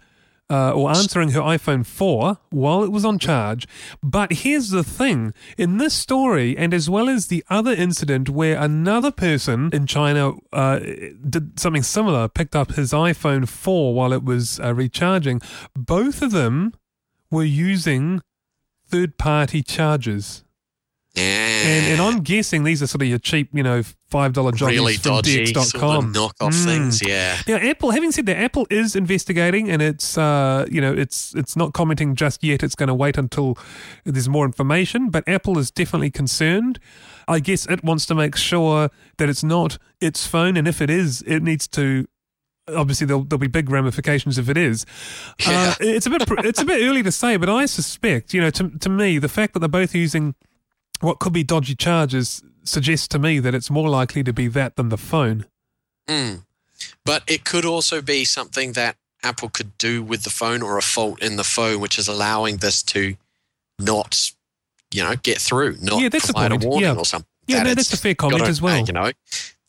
uh, 0.53 0.73
or 0.73 0.91
answering 0.91 1.31
her 1.31 1.41
iPhone 1.41 1.85
4 1.87 2.37
while 2.51 2.85
it 2.85 2.93
was 2.93 3.07
on 3.07 3.19
charge. 3.19 3.67
But 4.03 4.33
here's 4.33 4.69
the 4.69 4.85
thing 4.85 5.33
in 5.57 5.79
this 5.79 5.95
story, 5.95 6.57
and 6.59 6.75
as 6.75 6.91
well 6.91 7.09
as 7.09 7.29
the 7.29 7.43
other 7.49 7.73
incident 7.73 8.29
where 8.29 8.59
another 8.59 9.11
person 9.11 9.71
in 9.73 9.87
China 9.87 10.35
uh, 10.53 10.79
did 10.79 11.59
something 11.59 11.83
similar, 11.83 12.29
picked 12.29 12.55
up 12.55 12.73
his 12.73 12.93
iPhone 12.93 13.49
4 13.49 13.95
while 13.95 14.13
it 14.13 14.23
was 14.23 14.61
uh, 14.61 14.75
recharging, 14.75 15.41
both 15.75 16.21
of 16.21 16.33
them 16.33 16.75
were 17.31 17.45
using 17.45 18.21
third 18.87 19.17
party 19.17 19.63
chargers. 19.63 20.45
And, 21.15 21.93
and, 21.93 22.01
I'm 22.01 22.23
guessing 22.23 22.65
these 22.65 22.83
are 22.83 22.87
sort 22.87 23.03
of 23.03 23.09
your 23.09 23.19
cheap, 23.19 23.51
you 23.53 23.63
know, 23.63 23.83
five 24.09 24.33
dollar 24.33 24.51
jobs 24.51 24.73
really 24.73 24.95
from 24.95 25.17
dodgy, 25.17 25.45
DX.com. 25.45 25.65
Sort 25.65 25.83
of 25.83 26.05
knockoff 26.05 26.55
mm. 26.55 26.65
things, 26.65 27.07
yeah. 27.07 27.37
Now, 27.47 27.57
Apple, 27.57 27.91
having 27.91 28.13
said 28.13 28.25
that, 28.27 28.39
Apple 28.39 28.67
is 28.71 28.97
investigating, 28.97 29.71
and 29.71 29.83
it's, 29.83 30.17
uh, 30.17 30.65
you 30.71 30.81
know, 30.81 30.93
it's 30.93 31.35
it's 31.35 31.55
not 31.55 31.75
commenting 31.75 32.15
just 32.15 32.43
yet. 32.43 32.63
It's 32.63 32.75
going 32.75 32.87
to 32.87 32.95
wait 32.95 33.19
until 33.19 33.59
there's 34.05 34.29
more 34.29 34.47
information. 34.47 35.11
But 35.11 35.29
Apple 35.29 35.59
is 35.59 35.71
definitely 35.71 36.11
concerned. 36.11 36.79
I 37.29 37.41
guess 37.41 37.67
it 37.67 37.85
wants 37.85 38.07
to 38.07 38.15
make 38.15 38.35
sure 38.35 38.89
that 39.19 39.29
it's 39.29 39.45
not 39.45 39.77
its 40.01 40.27
phone, 40.27 40.57
and 40.57 40.67
if 40.67 40.81
it 40.81 40.89
is, 40.89 41.23
it 41.27 41.43
needs 41.43 41.69
to 41.69 42.07
obviously 42.69 43.07
there'll, 43.07 43.25
there'll 43.25 43.41
be 43.41 43.49
big 43.49 43.69
ramifications 43.69 44.39
if 44.39 44.49
it 44.49 44.57
is. 44.57 44.87
Yeah. 45.41 45.71
Uh, 45.73 45.75
it's 45.81 46.07
a 46.07 46.11
bit 46.11 46.23
it's 46.39 46.63
a 46.63 46.65
bit 46.65 46.89
early 46.89 47.03
to 47.03 47.13
say, 47.13 47.37
but 47.37 47.51
I 47.51 47.67
suspect 47.67 48.33
you 48.33 48.41
know 48.41 48.51
to 48.51 48.71
to 48.79 48.89
me 48.89 49.19
the 49.19 49.29
fact 49.29 49.53
that 49.53 49.61
they're 49.61 49.69
both 49.69 49.95
using 49.95 50.35
what 51.03 51.19
could 51.19 51.33
be 51.33 51.43
dodgy 51.45 51.75
charges 51.75 52.43
suggests 52.65 53.09
to 53.09 53.19
me 53.19 53.39
that 53.41 53.55
it's 53.55 53.71
more 53.71 53.89
likely 53.89 54.23
to 54.23 54.33
be 54.33 54.49
that 54.49 54.77
than 54.77 54.89
the 54.89 54.97
phone. 54.97 55.47
Mm. 56.09 56.43
But 57.05 57.23
it 57.27 57.45
could 57.45 57.65
also 57.65 58.01
be 58.01 58.25
something 58.25 58.73
that 58.73 58.97
Apple 59.23 59.49
could 59.49 59.77
do 59.79 60.03
with 60.03 60.25
the 60.25 60.31
phone 60.31 60.63
or 60.63 60.79
a 60.79 60.83
fault 60.83 61.23
in 61.23 61.37
the 61.37 61.45
phone, 61.45 61.81
which 61.81 61.99
is 61.99 62.09
allowing 62.09 62.59
this 62.59 62.83
to 62.85 63.17
not, 63.79 64.31
you 64.93 65.03
know, 65.03 65.15
get 65.17 65.39
through, 65.39 65.77
not 65.81 66.01
Yeah, 66.01 66.09
that's 66.09 66.27
provide 66.27 66.51
point. 66.51 66.65
a 66.65 66.69
warning 66.69 66.91
Yeah. 66.91 66.97
or 66.97 67.05
something. 67.05 67.27
Yeah, 67.47 67.59
that 67.59 67.65
no, 67.65 67.75
that's 67.75 67.93
a 67.93 67.97
fair 67.97 68.15
comment 68.15 68.43
as 68.43 68.61
well. 68.63 68.85
You 68.87 68.93
know, 68.93 69.11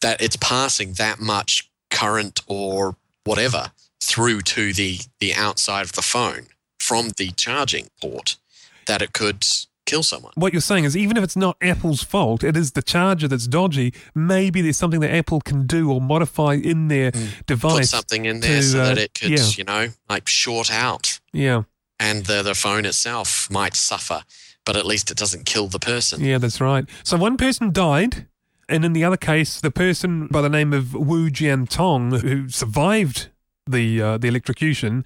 that 0.01 0.21
it's 0.21 0.35
passing 0.37 0.93
that 0.93 1.19
much 1.19 1.69
current 1.89 2.41
or 2.47 2.95
whatever 3.23 3.71
through 4.01 4.41
to 4.41 4.73
the 4.73 4.99
the 5.19 5.33
outside 5.33 5.83
of 5.85 5.93
the 5.93 6.01
phone 6.01 6.47
from 6.79 7.09
the 7.17 7.31
charging 7.31 7.87
port 8.01 8.37
that 8.85 9.01
it 9.01 9.13
could 9.13 9.45
kill 9.85 10.03
someone. 10.03 10.33
What 10.35 10.53
you're 10.53 10.61
saying 10.61 10.85
is, 10.85 10.95
even 10.95 11.17
if 11.17 11.23
it's 11.23 11.35
not 11.35 11.57
Apple's 11.61 12.03
fault, 12.03 12.43
it 12.43 12.55
is 12.55 12.71
the 12.71 12.81
charger 12.81 13.27
that's 13.27 13.47
dodgy. 13.47 13.93
Maybe 14.15 14.61
there's 14.61 14.77
something 14.77 14.99
that 15.01 15.13
Apple 15.13 15.41
can 15.41 15.65
do 15.67 15.91
or 15.91 16.01
modify 16.01 16.53
in 16.55 16.87
their. 16.87 17.11
Put 17.11 17.45
device. 17.45 17.89
something 17.89 18.25
in 18.25 18.39
there 18.39 18.61
to, 18.61 18.63
so 18.63 18.81
uh, 18.81 18.85
that 18.85 18.97
it 18.97 19.13
could, 19.13 19.31
yeah. 19.31 19.45
you 19.55 19.63
know, 19.63 19.89
like 20.09 20.27
short 20.27 20.71
out 20.71 21.19
Yeah, 21.31 21.63
and 21.99 22.25
the, 22.25 22.41
the 22.41 22.55
phone 22.55 22.85
itself 22.85 23.49
might 23.49 23.75
suffer, 23.75 24.23
but 24.65 24.75
at 24.75 24.85
least 24.85 25.11
it 25.11 25.17
doesn't 25.17 25.45
kill 25.45 25.67
the 25.67 25.79
person. 25.79 26.21
yeah, 26.21 26.37
that's 26.37 26.61
right. 26.61 26.85
So 27.03 27.17
one 27.17 27.37
person 27.37 27.71
died, 27.71 28.27
and 28.69 28.85
in 28.85 28.93
the 28.93 29.03
other 29.03 29.17
case, 29.17 29.61
the 29.61 29.71
person 29.71 30.27
by 30.27 30.41
the 30.41 30.49
name 30.49 30.73
of 30.73 30.93
Wu 30.93 31.29
Jian 31.29 31.67
Tong, 31.67 32.11
who 32.11 32.49
survived 32.49 33.29
the 33.65 34.01
uh, 34.01 34.17
the 34.17 34.27
electrocution, 34.27 35.05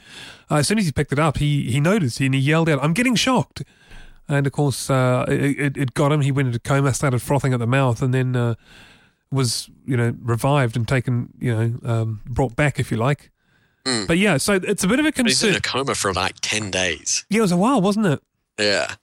uh, 0.49 0.55
as 0.55 0.67
soon 0.67 0.79
as 0.79 0.85
he 0.85 0.91
picked 0.91 1.11
it 1.11 1.19
up, 1.19 1.37
he 1.37 1.69
he 1.71 1.79
noticed 1.79 2.19
and 2.19 2.33
he 2.33 2.39
yelled 2.39 2.69
out, 2.69 2.83
"I'm 2.83 2.93
getting 2.93 3.15
shocked!" 3.15 3.63
And 4.29 4.45
of 4.45 4.51
course, 4.53 4.89
uh, 4.89 5.25
it, 5.27 5.77
it- 5.77 5.93
got 5.93 6.11
him. 6.11 6.21
He 6.21 6.31
went 6.31 6.47
into 6.47 6.59
coma, 6.59 6.93
started 6.93 7.21
frothing 7.21 7.53
at 7.53 7.59
the 7.59 7.67
mouth, 7.67 8.01
and 8.01 8.13
then 8.13 8.35
uh, 8.35 8.55
was 9.31 9.69
you 9.85 9.95
know 9.97 10.15
revived 10.21 10.75
and 10.75 10.87
taken, 10.87 11.29
you 11.39 11.55
know, 11.55 11.79
um, 11.89 12.21
brought 12.25 12.55
back, 12.55 12.79
if 12.79 12.91
you 12.91 12.97
like. 12.97 13.31
Mm. 13.85 14.05
But 14.05 14.17
yeah, 14.17 14.35
so 14.37 14.53
it's 14.55 14.83
a 14.83 14.87
bit 14.87 14.99
of 14.99 15.05
a 15.05 15.11
But 15.13 15.27
He's 15.27 15.41
in 15.43 15.55
a 15.55 15.61
coma 15.61 15.95
for 15.95 16.13
like 16.13 16.35
10 16.41 16.71
days. 16.71 17.25
Yeah, 17.29 17.39
it 17.39 17.41
was 17.41 17.53
a 17.53 17.57
while, 17.57 17.81
wasn't 17.81 18.05
it? 18.07 18.21
Yeah. 18.59 18.95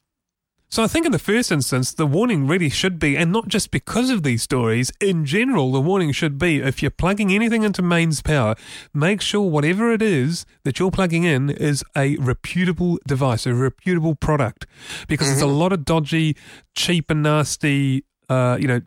So 0.74 0.82
I 0.82 0.88
think 0.88 1.06
in 1.06 1.12
the 1.12 1.20
first 1.20 1.52
instance, 1.52 1.92
the 1.92 2.04
warning 2.04 2.48
really 2.48 2.68
should 2.68 2.98
be, 2.98 3.16
and 3.16 3.30
not 3.30 3.46
just 3.46 3.70
because 3.70 4.10
of 4.10 4.24
these 4.24 4.42
stories, 4.42 4.90
in 5.00 5.24
general, 5.24 5.70
the 5.70 5.80
warning 5.80 6.10
should 6.10 6.36
be 6.36 6.60
if 6.60 6.82
you're 6.82 6.90
plugging 6.90 7.32
anything 7.32 7.62
into 7.62 7.80
mains 7.80 8.20
power, 8.20 8.56
make 8.92 9.20
sure 9.20 9.48
whatever 9.48 9.92
it 9.92 10.02
is 10.02 10.44
that 10.64 10.80
you're 10.80 10.90
plugging 10.90 11.22
in 11.22 11.48
is 11.48 11.84
a 11.96 12.16
reputable 12.16 12.98
device, 13.06 13.46
a 13.46 13.54
reputable 13.54 14.16
product, 14.16 14.66
because 15.06 15.28
there's 15.28 15.40
a 15.40 15.46
lot 15.46 15.72
of 15.72 15.84
dodgy, 15.84 16.36
cheap 16.74 17.08
and 17.08 17.22
nasty, 17.22 18.04
uh, 18.28 18.58
you 18.60 18.66
know, 18.66 18.80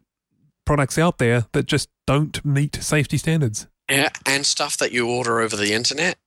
products 0.65 0.97
out 0.97 1.19
there 1.19 1.45
that 1.53 1.67
just 1.67 1.87
don't 2.05 2.43
meet 2.43 2.83
safety 2.83 3.17
standards. 3.17 3.65
Yeah. 3.89 4.09
And 4.25 4.45
stuff 4.45 4.75
that 4.75 4.91
you 4.91 5.07
order 5.07 5.39
over 5.39 5.55
the 5.55 5.71
internet, 5.71 6.17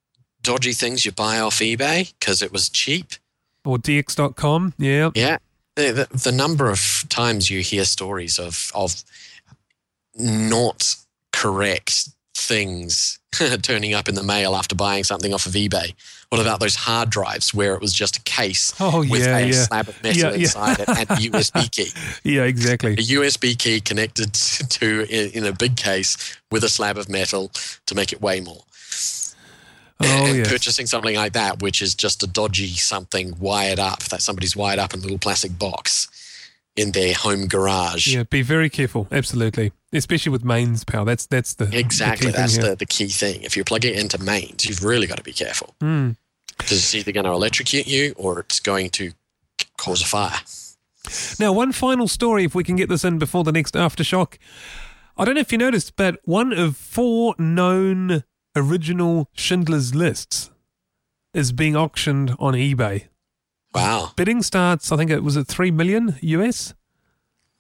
dodgy 0.41 0.73
things 0.73 1.05
you 1.05 1.13
buy 1.13 1.39
off 1.39 1.59
eBay 1.59 2.15
because 2.19 2.41
it 2.41 2.51
was 2.51 2.71
cheap. 2.71 3.13
Or 3.63 3.77
DX.com, 3.77 4.73
yeah. 4.79 5.11
Yeah. 5.15 5.37
The, 5.77 6.09
the, 6.11 6.33
number 6.33 6.69
of 6.69 7.05
times 7.09 7.49
you 7.49 7.61
hear 7.61 7.85
stories 7.85 8.39
of, 8.39 8.71
of 8.75 9.03
not 10.15 10.95
correct 11.33 12.09
things 12.35 13.19
turning 13.63 13.95
up 13.95 14.09
in 14.09 14.15
the 14.15 14.23
mail 14.23 14.57
after 14.57 14.75
buying 14.75 15.05
something 15.05 15.33
off 15.33 15.47
of 15.47 15.53
eBay. 15.53 15.95
What 16.29 16.41
about 16.41 16.61
those 16.61 16.77
hard 16.77 17.11
drives 17.11 17.53
where 17.55 17.75
it 17.75 17.81
was 17.81 17.93
just 17.93 18.17
a 18.17 18.23
case 18.23 18.73
Oh, 18.79 19.01
with 19.01 19.23
yeah, 19.23 19.39
a 19.39 19.47
yeah. 19.47 19.53
slab 19.53 19.89
of 19.89 20.03
metal 20.03 20.31
Yeah, 20.31 20.37
inside 20.39 20.81
it 20.81 20.89
and 20.89 21.11
a 21.11 21.15
USB 21.15 21.71
key? 21.73 21.91
Yeah, 22.25 22.43
exactly. 22.45 22.93
A 22.93 22.97
USB 22.97 23.59
key 23.59 23.81
connected 23.81 24.33
to 24.35 25.07
in, 25.09 25.31
in 25.33 25.45
a 25.47 25.53
big 25.53 25.77
case 25.77 26.17
with 26.51 26.63
a 26.63 26.69
slab 26.69 26.99
of 26.99 27.09
metal 27.09 27.51
to 27.87 27.95
make 27.95 28.13
it 28.13 28.21
weigh 28.21 28.41
more. 28.41 28.63
Oh, 30.03 30.27
yes. 30.33 30.49
purchasing 30.49 30.87
something 30.87 31.15
like 31.15 31.33
that, 31.35 31.61
which 31.63 31.83
is 31.83 31.95
just 31.95 32.23
a 32.23 32.27
dodgy 32.27 32.69
something 32.69 33.39
wired 33.39 33.79
up 33.79 34.01
that 34.05 34.23
somebody's 34.23 34.57
wired 34.57 34.79
up 34.79 34.95
in 34.95 35.01
a 35.01 35.03
little 35.03 35.19
plastic 35.19 35.59
box 35.59 36.09
in 36.77 36.93
their 36.93 37.13
home 37.15 37.47
garage. 37.49 38.07
Yeah, 38.15 38.23
be 38.23 38.43
very 38.43 38.71
careful. 38.71 39.09
Absolutely, 39.13 39.73
especially 39.93 40.31
with 40.33 40.45
mains 40.45 40.85
power. 40.85 41.05
That's 41.05 41.27
that's 41.27 41.55
the 41.55 41.69
Exactly, 41.77 42.31
The 42.31 42.33
key 42.33 42.37
thing 42.37 42.41
that's 42.43 42.59
the, 42.71 42.77
the 42.77 42.87
key 42.87 43.09
thing. 43.09 43.43
If 43.43 43.57
you're 43.57 43.65
plugging 43.65 43.93
it 43.95 44.01
into 44.01 44.19
mains, 44.23 44.65
you've 44.67 44.85
really 44.85 45.07
got 45.07 45.19
to 45.19 45.25
be 45.25 45.33
careful 45.33 45.75
Mm. 45.81 46.17
because 46.57 46.73
it's 46.79 46.95
either 46.95 47.13
going 47.13 47.25
to 47.27 47.33
electrocute 47.33 47.87
you 47.87 48.15
or 48.17 48.41
it's 48.41 48.61
going 48.61 48.91
to 48.91 49.13
cause 49.77 50.01
a 50.03 50.07
fire. 50.07 50.39
Now, 51.39 51.53
one 51.53 51.73
final 51.73 52.07
story, 52.09 52.45
if 52.45 52.55
we 52.55 52.63
can 52.63 52.77
get 52.77 52.89
this 52.89 53.05
in 53.05 53.19
before 53.19 53.43
the 53.45 53.53
next 53.53 53.75
aftershock. 53.75 54.37
I 55.17 55.25
don't 55.25 55.35
know 55.35 55.41
if 55.41 55.51
you 55.53 55.59
noticed, 55.59 55.97
but 55.97 56.19
one 56.25 56.53
of 56.53 56.77
four 56.77 57.35
known 57.39 58.23
original 58.57 59.29
Schindler's 59.35 59.95
Lists 59.95 60.51
is 61.33 61.53
being 61.53 61.77
auctioned 61.77 62.35
on 62.39 62.55
eBay. 62.55 63.07
Wow, 63.75 64.13
Bidding 64.17 64.43
starts, 64.43 64.91
I 64.91 64.97
think 64.97 65.11
it 65.11 65.23
was 65.23 65.37
at 65.37 65.47
three 65.47 65.71
million 65.71 66.17
US, 66.21 66.75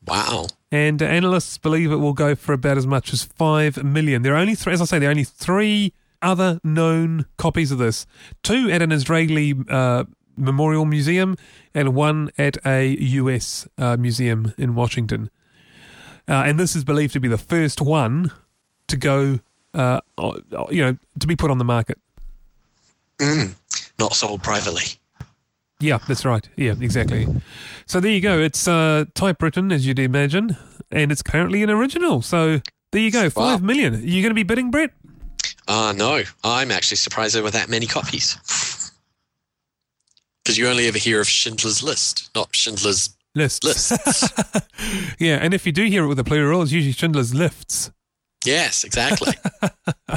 wow. 0.05 0.47
and 0.73 1.01
analysts 1.01 1.57
believe 1.57 1.93
it 1.93 1.97
will 1.97 2.15
go 2.15 2.35
for 2.35 2.53
about 2.53 2.77
as 2.77 2.87
much 2.87 3.13
as 3.13 3.23
five 3.23 3.83
million. 3.85 4.23
There 4.23 4.35
are 4.35 4.39
only 4.39 4.57
three, 4.57 4.73
as 4.73 4.81
I 4.81 4.87
say, 4.87 4.99
there 4.99 5.09
are 5.09 5.13
only 5.13 5.25
three 5.25 5.93
other 6.21 6.61
known 6.65 7.27
copies 7.37 7.71
of 7.71 7.79
this: 7.79 8.07
two 8.43 8.69
at 8.73 8.83
an 8.83 8.91
Israeli 8.91 9.55
uh, 9.69 10.05
memorial 10.37 10.85
museum, 10.85 11.37
and 11.75 11.95
one 11.95 12.31
at 12.37 12.57
a 12.67 12.89
US 12.89 13.69
uh, 13.79 13.97
museum 13.97 14.53
in 14.59 14.75
Washington. 14.75 15.31
Uh, 16.29 16.45
and 16.47 16.59
this 16.59 16.77
is 16.77 16.85
believed 16.85 17.13
to 17.13 17.21
be 17.21 17.29
the 17.29 17.39
first 17.39 17.81
one 17.81 18.31
to 18.87 18.97
go, 18.97 19.41
uh, 19.75 20.01
you 20.71 20.83
know, 20.83 20.97
to 21.19 21.27
be 21.27 21.37
put 21.37 21.51
on 21.51 21.59
the 21.59 21.65
market. 21.65 21.99
Mm. 23.19 23.55
Not 23.99 24.15
sold 24.15 24.43
privately. 24.43 24.85
Yeah, 25.79 25.99
that's 26.07 26.25
right. 26.25 26.47
Yeah, 26.57 26.75
exactly. 26.81 27.27
So 27.87 28.01
there 28.01 28.11
you 28.11 28.21
go. 28.21 28.39
It's 28.39 28.69
uh, 28.69 29.07
typewritten, 29.15 29.73
as 29.73 29.87
you'd 29.87 29.99
imagine, 29.99 30.57
and 30.91 31.11
it's 31.11 31.23
currently 31.23 31.63
an 31.63 31.71
original. 31.71 32.21
So 32.23 32.61
there 32.93 33.01
you 33.01 33.11
go. 33.11 33.31
Five 33.31 33.61
Wow. 33.63 33.67
million. 33.67 33.95
Are 33.95 33.99
you 33.99 34.23
going 34.23 34.31
to 34.31 34.35
be 34.35 34.43
bidding, 34.43 34.71
Brett? 34.71 34.91
Uh, 35.69 35.95
no, 35.97 36.23
I'm 36.45 36.71
actually 36.71 36.97
surprised 36.97 37.35
there 37.35 37.43
were 37.43 37.51
that 37.51 37.69
many 37.69 37.87
copies. 37.87 38.37
Because 40.43 40.57
you 40.57 40.67
only 40.69 40.89
ever 40.89 40.97
hear 40.99 41.21
of 41.21 41.29
Schindler's 41.29 41.83
List, 41.83 42.31
not 42.35 42.57
Schindler's 42.57 43.11
Lists. 43.35 43.63
Lists. 43.63 44.31
yeah, 45.19 45.37
and 45.37 45.53
if 45.53 45.67
you 45.67 45.71
do 45.71 45.85
hear 45.85 46.05
it 46.05 46.09
with 46.09 46.19
a 46.19 46.25
plural, 46.25 46.63
it's 46.63 46.73
usually 46.73 46.93
Schindler's 46.95 47.35
Lifts. 47.35 47.91
Yes, 48.45 48.85
exactly. 48.85 49.33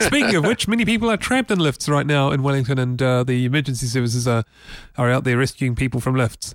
Speaking 0.00 0.34
of 0.36 0.44
which, 0.44 0.68
many 0.68 0.84
people 0.84 1.10
are 1.10 1.16
trapped 1.16 1.50
in 1.50 1.58
lifts 1.58 1.88
right 1.88 2.06
now 2.06 2.30
in 2.30 2.42
Wellington, 2.42 2.78
and 2.78 3.00
uh, 3.00 3.24
the 3.24 3.44
emergency 3.44 3.86
services 3.86 4.26
are, 4.26 4.44
are 4.96 5.10
out 5.10 5.24
there 5.24 5.38
rescuing 5.38 5.74
people 5.74 6.00
from 6.00 6.14
lifts. 6.14 6.54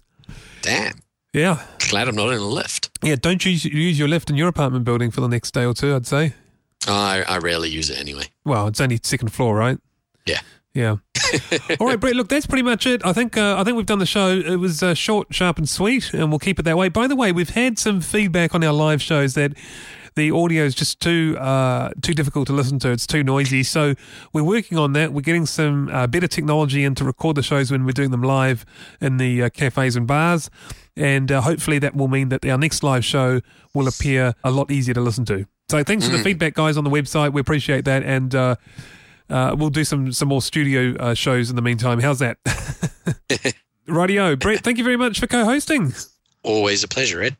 Damn. 0.62 0.94
Yeah. 1.34 1.64
Glad 1.90 2.08
I'm 2.08 2.16
not 2.16 2.30
in 2.30 2.40
a 2.40 2.48
lift. 2.48 2.92
Yeah, 3.02 3.16
don't 3.16 3.44
use, 3.44 3.66
use 3.66 3.98
your 3.98 4.08
lift 4.08 4.30
in 4.30 4.38
your 4.38 4.48
apartment 4.48 4.86
building 4.86 5.12
for 5.12 5.22
the 5.22 5.28
next 5.28 5.52
day 5.52 5.66
or 5.66 5.74
two, 5.74 5.96
I'd 5.96 6.06
say. 6.06 6.34
I, 6.88 7.24
I 7.28 7.38
rarely 7.40 7.70
use 7.70 7.90
it 7.90 8.00
anyway. 8.00 8.26
Well, 8.46 8.68
it's 8.68 8.82
only 8.82 9.00
second 9.04 9.30
floor, 9.30 9.56
right? 9.56 9.78
Yeah. 10.26 10.42
Yeah. 10.74 10.98
All 11.80 11.88
right, 11.88 12.00
Brett. 12.00 12.16
Look, 12.16 12.30
that's 12.30 12.46
pretty 12.46 12.64
much 12.64 12.86
it. 12.86 13.06
I 13.06 13.14
think 13.14 13.38
uh, 13.38 13.56
I 13.58 13.64
think 13.64 13.78
we've 13.78 13.86
done 13.86 14.00
the 14.00 14.06
show. 14.06 14.30
It 14.30 14.58
was 14.58 14.82
uh, 14.84 14.94
short, 14.94 15.34
sharp, 15.34 15.58
and 15.58 15.70
sweet, 15.70 16.14
and 16.14 16.30
we'll 16.30 16.40
keep 16.40 16.60
it 16.60 16.64
that 16.64 16.78
way. 16.78 16.90
By 16.90 17.08
the 17.08 17.16
way, 17.16 17.32
we've 17.32 17.50
had 17.50 17.78
some 17.78 18.02
feedback 18.02 18.54
on 18.56 18.64
our 18.64 18.74
live 18.74 19.02
shows 19.02 19.36
that 19.36 19.54
the 20.16 20.32
audio 20.32 20.64
is 20.64 20.76
just 20.76 21.00
too 21.00 21.38
uh, 21.40 21.90
too 22.02 22.14
difficult 22.14 22.48
to 22.48 22.54
listen 22.54 22.80
to. 22.80 22.92
It's 22.92 23.08
too 23.08 23.24
noisy. 23.24 23.64
So 23.64 23.96
we're 24.34 24.44
working 24.44 24.78
on 24.78 24.94
that. 24.94 25.14
We're 25.14 25.22
getting 25.22 25.46
some 25.46 25.90
uh, 25.90 26.08
better 26.08 26.28
technology 26.28 26.84
in 26.84 26.96
to 26.96 27.04
record 27.04 27.36
the 27.36 27.44
shows 27.44 27.72
when 27.72 27.86
we're 27.86 27.92
doing 27.92 28.12
them 28.12 28.24
live 28.24 28.66
in 29.02 29.18
the 29.18 29.44
uh, 29.44 29.50
cafes 29.50 29.96
and 29.96 30.08
bars, 30.08 30.50
and 30.96 31.32
uh, 31.32 31.42
hopefully 31.42 31.80
that 31.80 31.96
will 31.96 32.08
mean 32.08 32.30
that 32.30 32.46
our 32.46 32.58
next 32.58 32.84
live 32.84 33.06
show 33.06 33.42
will 33.74 33.88
appear 33.88 34.34
a 34.44 34.52
lot 34.52 34.72
easier 34.72 34.94
to 34.94 35.02
listen 35.02 35.26
to. 35.26 35.46
So 35.70 35.84
thanks 35.84 36.06
for 36.06 36.16
the 36.16 36.24
feedback, 36.24 36.54
guys, 36.54 36.78
on 36.78 36.84
the 36.84 36.90
website. 36.90 37.34
We 37.34 37.42
appreciate 37.42 37.86
that, 37.86 38.04
and. 38.04 38.34
Uh, 38.34 38.56
uh, 39.30 39.56
we'll 39.58 39.70
do 39.70 39.86
some 39.86 40.12
some 40.12 40.28
more 40.28 40.42
studio 40.42 40.96
uh, 41.00 41.14
shows 41.14 41.50
in 41.50 41.56
the 41.56 41.62
meantime. 41.62 42.00
How's 42.00 42.20
that? 42.20 42.38
Radio, 43.88 44.36
Brett. 44.36 44.64
Thank 44.64 44.78
you 44.78 44.84
very 44.84 44.98
much 44.98 45.20
for 45.20 45.28
co-hosting. 45.28 45.94
Always 46.44 46.84
a 46.84 46.88
pleasure, 46.88 47.22
Ed. 47.22 47.38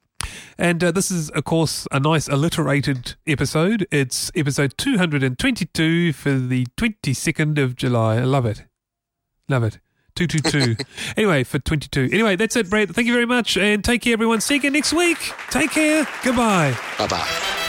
And 0.58 0.84
uh, 0.84 0.92
this 0.92 1.12
is, 1.12 1.30
of 1.32 1.44
course, 1.44 1.88
a 1.92 2.00
nice 2.00 2.28
alliterated 2.28 3.16
episode. 3.26 3.88
It's 3.92 4.32
episode 4.36 4.76
222 4.78 6.14
for 6.14 6.34
the 6.34 6.66
22nd 6.78 7.58
of 7.58 7.76
July. 7.76 8.18
I 8.18 8.24
love 8.24 8.46
it. 8.46 8.64
Love 9.50 9.64
it. 9.64 9.80
222. 10.16 10.84
anyway, 11.18 11.44
for 11.44 11.60
22. 11.60 12.10
Anyway, 12.12 12.36
that's 12.36 12.56
it, 12.56 12.70
Brett. 12.70 12.90
Thank 12.90 13.08
you 13.08 13.14
very 13.14 13.26
much. 13.26 13.58
And 13.58 13.84
take 13.84 14.04
care, 14.04 14.14
everyone. 14.14 14.42
See 14.42 14.56
you 14.56 14.60
again 14.60 14.74
next 14.74 14.94
week. 14.94 15.18
Take 15.50 15.72
care. 15.72 16.08
Goodbye. 16.24 16.78
Bye 16.98 17.08
bye. 17.08 17.60